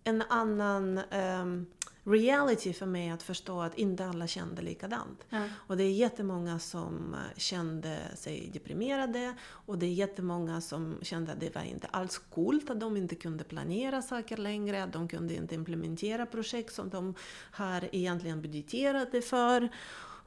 en 0.04 0.22
annan 0.28 1.00
ehm, 1.10 1.66
reality 2.04 2.72
för 2.72 2.86
mig 2.86 3.10
att 3.10 3.22
förstå 3.22 3.60
att 3.60 3.78
inte 3.78 4.06
alla 4.06 4.26
kände 4.26 4.62
likadant. 4.62 5.26
Ja. 5.28 5.48
Och 5.54 5.76
det 5.76 5.84
är 5.84 5.92
jättemånga 5.92 6.58
som 6.58 7.16
kände 7.36 7.98
sig 8.14 8.50
deprimerade 8.52 9.34
och 9.42 9.78
det 9.78 9.86
är 9.86 9.92
jättemånga 9.92 10.60
som 10.60 10.98
kände 11.02 11.32
att 11.32 11.40
det 11.40 11.54
var 11.54 11.62
inte 11.62 11.86
alls 11.86 12.18
coolt 12.18 12.70
att 12.70 12.80
de 12.80 12.96
inte 12.96 13.14
kunde 13.14 13.44
planera 13.44 14.02
saker 14.02 14.36
längre, 14.36 14.82
att 14.82 14.92
de 14.92 15.08
kunde 15.08 15.34
inte 15.34 15.54
implementera 15.54 16.26
projekt 16.26 16.74
som 16.74 16.90
de 16.90 17.14
har 17.50 17.88
egentligen 17.92 18.42
budgeterade 18.42 19.22
för 19.22 19.68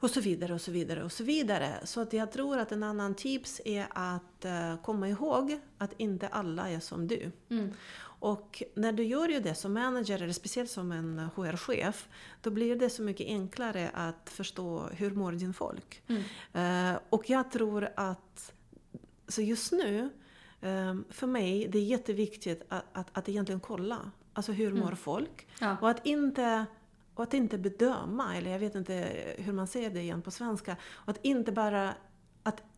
och 0.00 0.10
så 0.10 0.20
vidare 0.20 0.54
och 0.54 0.60
så 0.60 0.70
vidare 0.70 1.04
och 1.04 1.12
så 1.12 1.24
vidare. 1.24 1.80
Så 1.84 2.00
att 2.00 2.12
jag 2.12 2.32
tror 2.32 2.58
att 2.58 2.72
en 2.72 2.82
annan 2.82 3.14
tips 3.14 3.60
är 3.64 3.86
att 3.90 4.44
eh, 4.44 4.76
komma 4.82 5.08
ihåg 5.08 5.60
att 5.78 5.92
inte 5.96 6.28
alla 6.28 6.70
är 6.70 6.80
som 6.80 7.06
du. 7.08 7.32
Mm. 7.50 7.72
Och 8.26 8.62
när 8.74 8.92
du 8.92 9.04
gör 9.04 9.28
ju 9.28 9.40
det 9.40 9.54
som 9.54 9.72
manager, 9.72 10.22
eller 10.22 10.32
speciellt 10.32 10.70
som 10.70 10.92
en 10.92 11.18
HR-chef, 11.18 12.08
då 12.42 12.50
blir 12.50 12.76
det 12.76 12.90
så 12.90 13.02
mycket 13.02 13.26
enklare 13.26 13.90
att 13.94 14.30
förstå 14.30 14.88
hur 14.92 15.10
mår 15.10 15.32
din 15.32 15.54
folk. 15.54 16.02
Mm. 16.06 16.94
Eh, 16.94 17.00
och 17.10 17.30
jag 17.30 17.50
tror 17.50 17.88
att, 17.96 18.52
så 19.28 19.42
just 19.42 19.72
nu, 19.72 20.10
eh, 20.60 20.94
för 21.10 21.26
mig, 21.26 21.68
det 21.68 21.78
är 21.78 21.82
jätteviktigt 21.82 22.62
att, 22.68 22.84
att, 22.92 23.18
att 23.18 23.28
egentligen 23.28 23.60
kolla. 23.60 24.10
Alltså 24.32 24.52
hur 24.52 24.72
mår 24.72 24.94
folk? 24.94 25.46
Ja. 25.60 25.76
Och 25.80 25.90
att 25.90 26.06
inte 26.06 26.66
och 27.14 27.22
att 27.22 27.34
inte 27.34 27.58
bedöma, 27.58 28.36
eller 28.36 28.50
jag 28.50 28.58
vet 28.58 28.74
inte 28.74 29.08
hur 29.38 29.52
man 29.52 29.66
säger 29.66 29.90
det 29.90 30.00
igen 30.00 30.22
på 30.22 30.30
svenska. 30.30 30.76
Och 30.92 31.08
att 31.08 31.18
inte 31.22 31.52
bara 31.52 31.94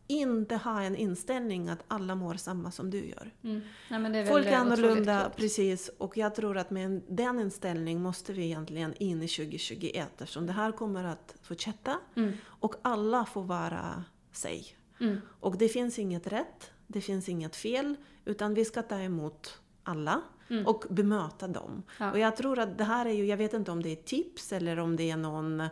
inte 0.09 0.55
ha 0.55 0.81
en 0.81 0.95
inställning 0.95 1.69
att 1.69 1.83
alla 1.87 2.15
mår 2.15 2.33
samma 2.35 2.71
som 2.71 2.89
du 2.89 3.05
gör. 3.05 3.33
Mm. 3.43 3.61
Nej, 3.89 3.99
är 4.21 4.25
Folk 4.25 4.47
är 4.47 4.55
annorlunda, 4.55 5.31
precis. 5.35 5.89
Och 5.97 6.17
jag 6.17 6.35
tror 6.35 6.57
att 6.57 6.71
med 6.71 6.85
en- 6.85 7.03
den 7.07 7.39
inställningen 7.39 8.01
måste 8.01 8.33
vi 8.33 8.43
egentligen 8.45 8.93
in 8.93 9.23
i 9.23 9.27
2021 9.27 10.21
eftersom 10.21 10.45
det 10.45 10.53
här 10.53 10.71
kommer 10.71 11.03
att 11.03 11.35
fortsätta 11.41 11.97
Mm. 12.15 12.33
och 12.45 12.75
alla 12.81 13.25
får 13.25 13.43
vara 13.43 14.03
sig. 14.31 14.65
Mm. 14.99 15.17
Och 15.39 15.57
det 15.57 15.69
finns 15.69 15.99
inget 15.99 16.27
rätt, 16.27 16.71
det 16.87 17.01
finns 17.01 17.29
inget 17.29 17.55
fel, 17.55 17.95
utan 18.25 18.53
vi 18.53 18.65
ska 18.65 18.81
ta 18.81 18.99
emot 18.99 19.59
alla. 19.83 20.21
Mm. 20.49 20.67
och 20.67 20.85
bemöta 20.89 21.47
dem. 21.47 21.83
Ja. 21.99 22.11
Och 22.11 22.19
jag 22.19 22.35
tror 22.35 22.59
att 22.59 22.77
det 22.77 22.83
här 22.83 23.05
är 23.05 23.13
ju, 23.13 23.25
jag 23.25 23.37
vet 23.37 23.53
inte 23.53 23.71
om 23.71 23.83
det 23.83 23.89
är 23.89 23.95
tips 23.95 24.53
eller 24.53 24.79
om 24.79 24.95
det 24.95 25.11
är 25.11 25.17
någon 25.17 25.59
eh, 25.59 25.69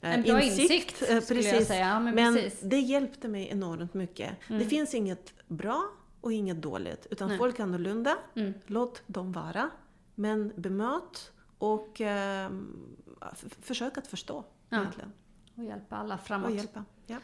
en 0.00 0.22
bra 0.22 0.42
insikt. 0.42 0.70
insikt 0.70 1.02
eh, 1.02 1.08
precis. 1.08 1.52
Jag 1.52 1.66
säga. 1.66 1.88
Ja, 1.88 2.00
men, 2.00 2.14
men 2.14 2.50
det 2.62 2.78
hjälpte 2.78 3.28
mig 3.28 3.48
enormt 3.50 3.94
mycket. 3.94 4.30
Mm. 4.48 4.62
Det 4.62 4.68
finns 4.68 4.94
inget 4.94 5.34
bra 5.48 5.84
och 6.20 6.32
inget 6.32 6.62
dåligt, 6.62 7.06
utan 7.10 7.28
Nej. 7.28 7.38
folk 7.38 7.58
är 7.58 7.62
annorlunda. 7.62 8.16
Mm. 8.34 8.54
Låt 8.66 9.02
dem 9.06 9.32
vara. 9.32 9.70
Men 10.14 10.52
bemöt 10.56 11.32
och 11.58 12.00
eh, 12.00 12.50
försök 13.62 13.98
att 13.98 14.06
förstå. 14.06 14.44
Ja. 14.68 14.78
Egentligen. 14.78 15.12
Och 15.54 15.64
hjälpa 15.64 15.96
alla 15.96 16.18
framåt. 16.18 16.50
Och 16.50 16.56
hjälpa, 16.56 16.84
ja. 17.06 17.16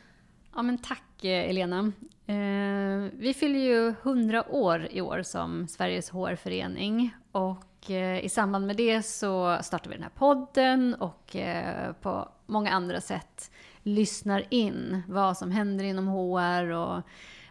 Ja 0.55 0.63
men 0.63 0.79
tack 0.79 1.03
Tack 1.17 1.25
eh, 1.25 1.51
Elena. 1.51 1.93
Eh, 2.27 3.13
vi 3.13 3.35
fyller 3.35 3.59
ju 3.59 3.89
100 3.89 4.45
år 4.51 4.89
i 4.91 5.01
år 5.01 5.23
som 5.23 5.69
Sveriges 5.69 6.11
HR-förening 6.11 7.15
och 7.33 7.91
eh, 7.91 8.25
i 8.25 8.29
samband 8.29 8.67
med 8.67 8.77
det 8.77 9.03
så 9.03 9.59
startar 9.63 9.91
vi 9.91 9.97
den 9.97 10.03
här 10.03 10.11
podden 10.11 10.95
och 10.95 11.37
eh, 11.37 11.93
på 11.93 12.29
många 12.47 12.71
andra 12.71 13.01
sätt 13.01 13.51
lyssnar 13.83 14.45
in 14.51 15.03
vad 15.09 15.39
som 15.39 15.51
händer 15.51 15.85
inom 15.85 16.09
HR 16.09 16.71
och 16.71 17.03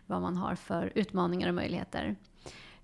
vad 0.05 0.21
man 0.21 0.37
har 0.37 0.55
för 0.55 0.91
utmaningar 0.95 1.47
och 1.47 1.55
möjligheter. 1.55 2.15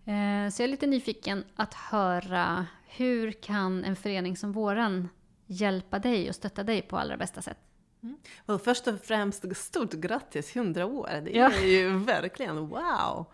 Eh, 0.05 0.49
så 0.51 0.61
jag 0.61 0.67
är 0.67 0.67
lite 0.67 0.87
nyfiken 0.87 1.43
att 1.55 1.73
höra 1.73 2.65
hur 2.87 3.31
kan 3.31 3.83
en 3.83 3.95
förening 3.95 4.37
som 4.37 4.51
våran 4.51 5.09
hjälpa 5.45 5.99
dig 5.99 6.29
och 6.29 6.35
stötta 6.35 6.63
dig 6.63 6.81
på 6.81 6.97
allra 6.97 7.17
bästa 7.17 7.41
sätt? 7.41 7.70
Mm. 8.03 8.17
Och 8.45 8.61
först 8.61 8.87
och 8.87 8.99
främst, 9.03 9.57
stort 9.57 9.93
grattis, 9.93 10.55
100 10.55 10.85
år! 10.85 11.21
Det 11.23 11.37
är 11.37 11.39
ja. 11.39 11.59
ju 11.59 11.97
verkligen 11.97 12.67
wow! 12.67 13.25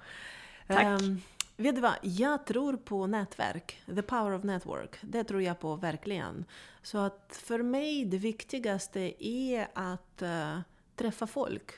Tack! 0.67 1.01
Um, 1.01 1.21
vet 1.57 1.75
du 1.75 1.81
vad, 1.81 1.95
jag 2.01 2.45
tror 2.45 2.77
på 2.77 3.07
nätverk, 3.07 3.81
the 3.85 4.01
power 4.01 4.31
of 4.31 4.43
network. 4.43 4.97
Det 5.01 5.23
tror 5.23 5.41
jag 5.41 5.59
på 5.59 5.75
verkligen. 5.75 6.45
Så 6.81 6.97
att 6.97 7.39
för 7.43 7.63
mig 7.63 8.05
det 8.05 8.17
viktigaste 8.17 9.25
är 9.27 9.67
att 9.73 10.21
uh, 10.21 10.59
träffa 10.95 11.27
folk 11.27 11.71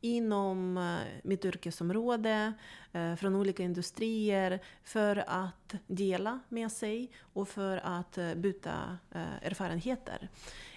inom 0.00 0.78
uh, 0.78 0.98
mitt 1.24 1.44
yrkesområde, 1.44 2.52
Eh, 2.96 3.16
från 3.16 3.36
olika 3.36 3.62
industrier, 3.62 4.60
för 4.84 5.24
att 5.26 5.74
dela 5.86 6.40
med 6.48 6.72
sig 6.72 7.10
och 7.32 7.48
för 7.48 7.80
att 7.84 8.18
eh, 8.18 8.34
byta 8.34 8.98
eh, 9.14 9.46
erfarenheter. 9.46 10.28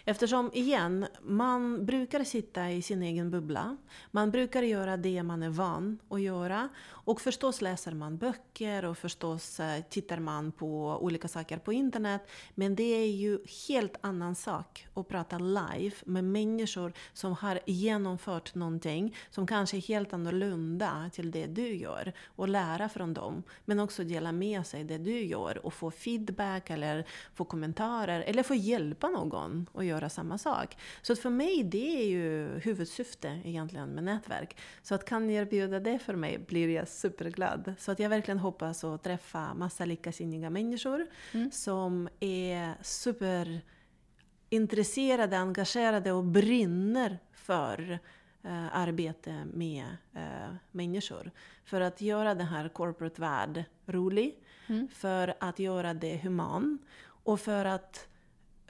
Eftersom, 0.06 0.52
igen, 0.54 1.08
man 1.22 1.86
brukar 1.86 2.24
sitta 2.24 2.72
i 2.72 2.82
sin 2.82 3.04
egen 3.04 3.32
bubbla. 3.32 3.78
Man 4.12 4.32
brukar 4.32 4.64
göra 4.64 4.98
det 4.98 5.24
man 5.24 5.44
är 5.44 5.50
van 5.50 6.00
att 6.10 6.22
göra. 6.22 6.70
Och 6.88 7.22
förstås 7.22 7.62
läser 7.62 7.92
man 7.92 8.18
böcker 8.18 8.86
och 8.86 8.98
förstås 8.98 9.62
tittar 9.90 10.20
man 10.20 10.52
på 10.52 10.98
olika 11.02 11.28
saker 11.28 11.58
på 11.58 11.74
internet. 11.74 12.30
Men 12.56 12.76
det 12.76 12.84
är 12.84 13.12
ju 13.12 13.40
helt 13.68 13.96
annan 14.02 14.36
sak 14.36 14.88
att 14.94 15.08
prata 15.08 15.38
live 15.38 15.96
med 16.06 16.24
människor 16.24 16.94
som 17.14 17.34
har 17.34 17.60
genomfört 17.66 18.56
någonting 18.56 19.16
som 19.30 19.48
kanske 19.48 19.78
är 19.78 19.82
helt 19.82 20.14
annorlunda 20.14 21.10
till 21.14 21.32
det 21.32 21.46
du 21.46 21.76
gör. 21.76 22.09
Och 22.36 22.50
lära 22.50 22.90
från 22.90 23.14
dem. 23.14 23.44
Men 23.66 23.80
också 23.80 24.04
dela 24.04 24.32
med 24.32 24.66
sig 24.66 24.84
det 24.84 24.98
du 24.98 25.26
gör 25.26 25.66
och 25.66 25.74
få 25.74 25.92
feedback 25.92 26.70
eller 26.70 27.06
få 27.34 27.46
kommentarer 27.46 28.22
eller 28.22 28.44
få 28.44 28.56
hjälpa 28.56 29.10
någon 29.10 29.70
att 29.74 29.86
göra 29.86 30.10
samma 30.10 30.38
sak. 30.38 30.78
Så 31.02 31.16
för 31.16 31.30
mig 31.30 31.64
det 31.64 32.02
är 32.02 32.08
ju 32.08 32.60
huvudsyfte 32.60 33.42
egentligen 33.46 33.90
med 33.90 34.04
nätverk. 34.04 34.58
Så 34.82 34.96
att 34.96 35.06
kan 35.06 35.28
ni 35.28 35.34
erbjuda 35.34 35.80
det 35.80 36.00
för 36.00 36.16
mig 36.16 36.38
blir 36.48 36.70
jag 36.70 36.88
superglad. 36.88 37.74
Så 37.80 37.92
att 37.92 38.00
jag 38.00 38.10
verkligen 38.10 38.40
hoppas 38.40 38.84
att 38.84 39.04
träffa 39.04 39.54
massa 39.54 39.86
likasinniga 39.86 40.50
människor 40.50 41.08
mm. 41.34 41.52
som 41.52 42.10
är 42.20 42.74
superintresserade, 42.82 45.38
engagerade 45.38 46.12
och 46.12 46.24
brinner 46.24 47.20
för 47.34 48.00
Uh, 48.46 48.78
arbete 48.78 49.46
med 49.54 49.86
uh, 50.16 50.56
människor. 50.72 51.32
För 51.70 51.82
att 51.82 52.02
göra 52.02 52.36
den 52.36 52.48
här 52.48 52.70
corporate 52.70 53.22
värld 53.22 53.64
rolig, 53.86 54.44
mm. 54.68 54.88
för 54.94 55.34
att 55.40 55.60
göra 55.60 55.94
det 55.94 56.18
human 56.18 56.80
och 57.02 57.40
för 57.40 57.66
att 57.66 58.08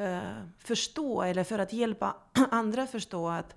uh, 0.01 0.43
förstå, 0.57 1.21
eller 1.21 1.43
för 1.43 1.59
att 1.59 1.73
hjälpa 1.73 2.15
andra 2.51 2.87
förstå 2.87 3.27
att 3.27 3.55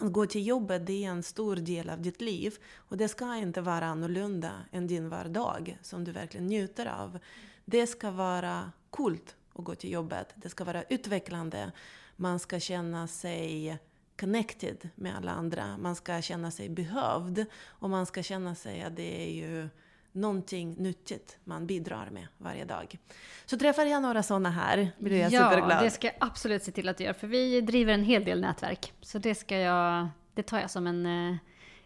att 0.00 0.12
gå 0.12 0.26
till 0.26 0.46
jobbet 0.46 0.86
det 0.86 1.04
är 1.04 1.08
en 1.08 1.22
stor 1.22 1.56
del 1.56 1.90
av 1.90 2.02
ditt 2.02 2.20
liv 2.20 2.54
och 2.76 2.96
det 2.96 3.08
ska 3.08 3.36
inte 3.36 3.60
vara 3.60 3.86
annorlunda 3.86 4.52
än 4.72 4.86
din 4.86 5.08
vardag 5.08 5.78
som 5.82 6.04
du 6.04 6.12
verkligen 6.12 6.46
njuter 6.46 6.86
av. 6.86 7.18
Det 7.64 7.86
ska 7.86 8.10
vara 8.10 8.72
coolt 8.90 9.36
att 9.54 9.64
gå 9.64 9.74
till 9.74 9.92
jobbet, 9.92 10.32
det 10.34 10.48
ska 10.48 10.64
vara 10.64 10.82
utvecklande, 10.82 11.72
man 12.16 12.38
ska 12.38 12.60
känna 12.60 13.06
sig 13.08 13.78
connected 14.20 14.88
med 14.94 15.16
alla 15.16 15.32
andra, 15.32 15.78
man 15.78 15.96
ska 15.96 16.22
känna 16.22 16.50
sig 16.50 16.68
behövd 16.68 17.46
och 17.66 17.90
man 17.90 18.06
ska 18.06 18.22
känna 18.22 18.54
sig 18.54 18.82
att 18.82 18.96
det 18.96 19.22
är 19.22 19.32
ju 19.32 19.68
någonting 20.12 20.74
nyttigt 20.78 21.38
man 21.44 21.66
bidrar 21.66 22.10
med 22.10 22.26
varje 22.38 22.64
dag. 22.64 22.98
Så 23.46 23.58
träffar 23.58 23.86
jag 23.86 24.02
några 24.02 24.22
sådana 24.22 24.50
här 24.50 24.90
blir 24.98 25.20
jag 25.20 25.32
ja, 25.32 25.44
superglad. 25.44 25.78
Ja, 25.78 25.82
det 25.82 25.90
ska 25.90 26.06
jag 26.06 26.16
absolut 26.20 26.62
se 26.62 26.72
till 26.72 26.88
att 26.88 26.96
du 26.96 27.04
gör, 27.04 27.12
för 27.12 27.26
vi 27.26 27.60
driver 27.60 27.94
en 27.94 28.04
hel 28.04 28.24
del 28.24 28.40
nätverk. 28.40 28.92
Så 29.00 29.18
det, 29.18 29.34
ska 29.34 29.56
jag, 29.58 30.08
det 30.34 30.42
tar 30.42 30.60
jag 30.60 30.70
som 30.70 30.86
en, 30.86 31.06
eh, 31.06 31.36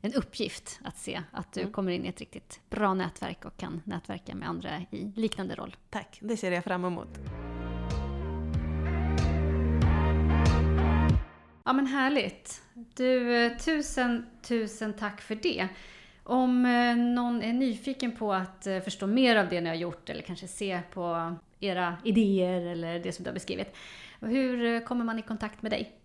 en 0.01 0.15
uppgift 0.15 0.81
att 0.85 0.99
se 0.99 1.23
att 1.31 1.53
du 1.53 1.61
mm. 1.61 1.73
kommer 1.73 1.93
in 1.93 2.05
i 2.05 2.09
ett 2.09 2.21
riktigt 2.21 2.61
bra 2.71 2.95
nätverk 2.95 3.45
och 3.45 3.57
kan 3.57 3.83
nätverka 3.85 4.35
med 4.35 4.49
andra 4.49 4.81
i 4.91 5.13
liknande 5.17 5.55
roll. 5.55 5.77
Tack, 5.91 6.19
det 6.23 6.37
ser 6.37 6.53
jag 6.53 6.65
fram 6.65 6.85
emot. 6.85 7.19
Ja 11.65 11.73
men 11.73 11.87
härligt. 11.87 12.63
Du, 12.75 13.37
eh, 13.37 13.57
tusen, 13.57 14.27
tusen 14.43 14.93
tack 14.93 15.21
för 15.21 15.35
det. 15.35 15.69
Om 16.25 16.67
eh, 16.67 16.97
någon 16.97 17.43
är 17.43 17.53
nyfiken 17.53 18.17
på 18.17 18.33
att 18.33 18.67
eh, 18.67 18.81
förstå 18.81 19.07
mer 19.07 19.37
av 19.37 19.49
det 19.49 19.61
ni 19.61 19.69
har 19.69 19.77
gjort 19.77 20.11
eller 20.11 20.23
kanske 20.23 20.49
se 20.49 20.81
på 20.93 21.35
era 21.61 21.97
idéer 22.05 22.61
eller 22.61 22.99
det 22.99 23.13
som 23.13 23.25
du 23.25 23.31
har 23.31 23.35
beskrivit. 23.35 23.77
Hur 24.21 24.87
kommer 24.87 25.05
man 25.05 25.19
i 25.19 25.23
kontakt 25.23 25.63
med 25.63 25.73
dig? 25.73 25.99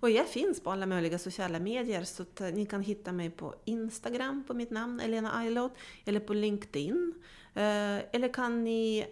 Och 0.00 0.10
jag 0.10 0.28
finns 0.28 0.62
på 0.62 0.70
alla 0.70 0.86
möjliga 0.86 1.18
sociala 1.18 1.58
medier 1.58 2.04
så 2.04 2.22
att 2.22 2.40
ni 2.54 2.66
kan 2.66 2.82
hitta 2.82 3.12
mig 3.12 3.30
på 3.30 3.54
Instagram 3.64 4.44
på 4.46 4.54
mitt 4.54 4.70
namn, 4.70 5.00
Elena 5.00 5.32
Ailot, 5.32 5.72
eller 6.04 6.20
på 6.20 6.34
LinkedIn. 6.34 7.14
Eller 7.60 8.32
kan 8.32 8.64
ni 8.64 9.06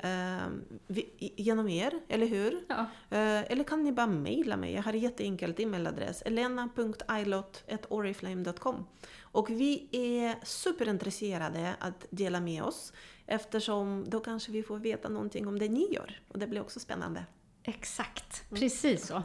genom 1.37 1.69
er, 1.69 2.01
eller 2.09 2.27
hur? 2.27 2.65
Ja. 2.69 2.87
Eller 3.11 3.65
kan 3.65 3.85
ni 3.85 3.93
bara 3.93 4.07
mejla 4.07 4.57
mig? 4.57 4.73
Jag 4.73 4.83
har 4.83 4.93
jätteenkelt 4.93 5.61
e-mailadress, 5.61 6.23
elena.ailot.oriflame.com. 6.23 8.87
Och 9.21 9.51
vi 9.51 9.89
är 9.93 10.45
superintresserade 10.45 11.75
att 11.79 12.07
dela 12.11 12.41
med 12.41 12.63
oss 12.63 12.93
eftersom 13.27 14.05
då 14.09 14.21
kanske 14.21 14.53
vi 14.53 14.63
får 14.63 14.79
veta 14.79 15.09
någonting 15.09 15.49
om 15.49 15.59
det 15.59 15.69
ni 15.69 15.95
gör. 15.95 16.21
Och 16.29 16.39
det 16.39 16.47
blir 16.47 16.61
också 16.61 16.81
spännande. 16.81 17.25
Exakt, 17.63 18.51
precis 18.51 19.07
så. 19.07 19.23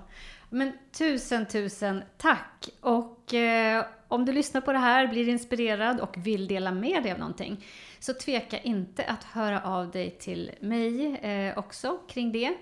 Men 0.53 0.73
tusen, 0.91 1.45
tusen 1.45 2.03
tack! 2.17 2.69
Och 2.81 3.33
eh, 3.33 3.85
om 4.07 4.25
du 4.25 4.31
lyssnar 4.31 4.61
på 4.61 4.71
det 4.71 4.79
här, 4.79 5.07
blir 5.07 5.29
inspirerad 5.29 5.99
och 5.99 6.15
vill 6.17 6.47
dela 6.47 6.71
med 6.71 7.03
dig 7.03 7.11
av 7.11 7.19
någonting, 7.19 7.65
så 7.99 8.13
tveka 8.13 8.59
inte 8.59 9.03
att 9.03 9.23
höra 9.23 9.61
av 9.61 9.91
dig 9.91 10.17
till 10.19 10.51
mig 10.59 11.15
eh, 11.15 11.57
också 11.57 11.97
kring 12.07 12.31
det. 12.31 12.53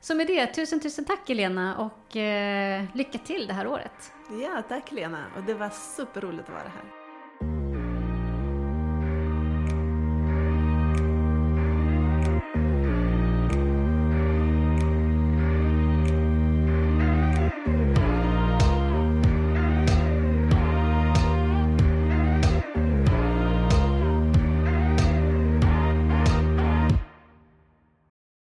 så 0.00 0.14
med 0.14 0.26
det, 0.26 0.46
tusen 0.46 0.80
tusen 0.80 1.04
tack 1.04 1.30
Elena 1.30 1.78
och 1.78 2.16
eh, 2.16 2.84
lycka 2.94 3.18
till 3.18 3.46
det 3.46 3.52
här 3.52 3.66
året. 3.66 4.12
Ja, 4.42 4.62
tack 4.68 4.92
Lena. 4.92 5.24
Och 5.36 5.42
det 5.42 5.54
var 5.54 5.70
superroligt 5.70 6.48
att 6.48 6.54
vara 6.54 6.68
här. 6.68 7.05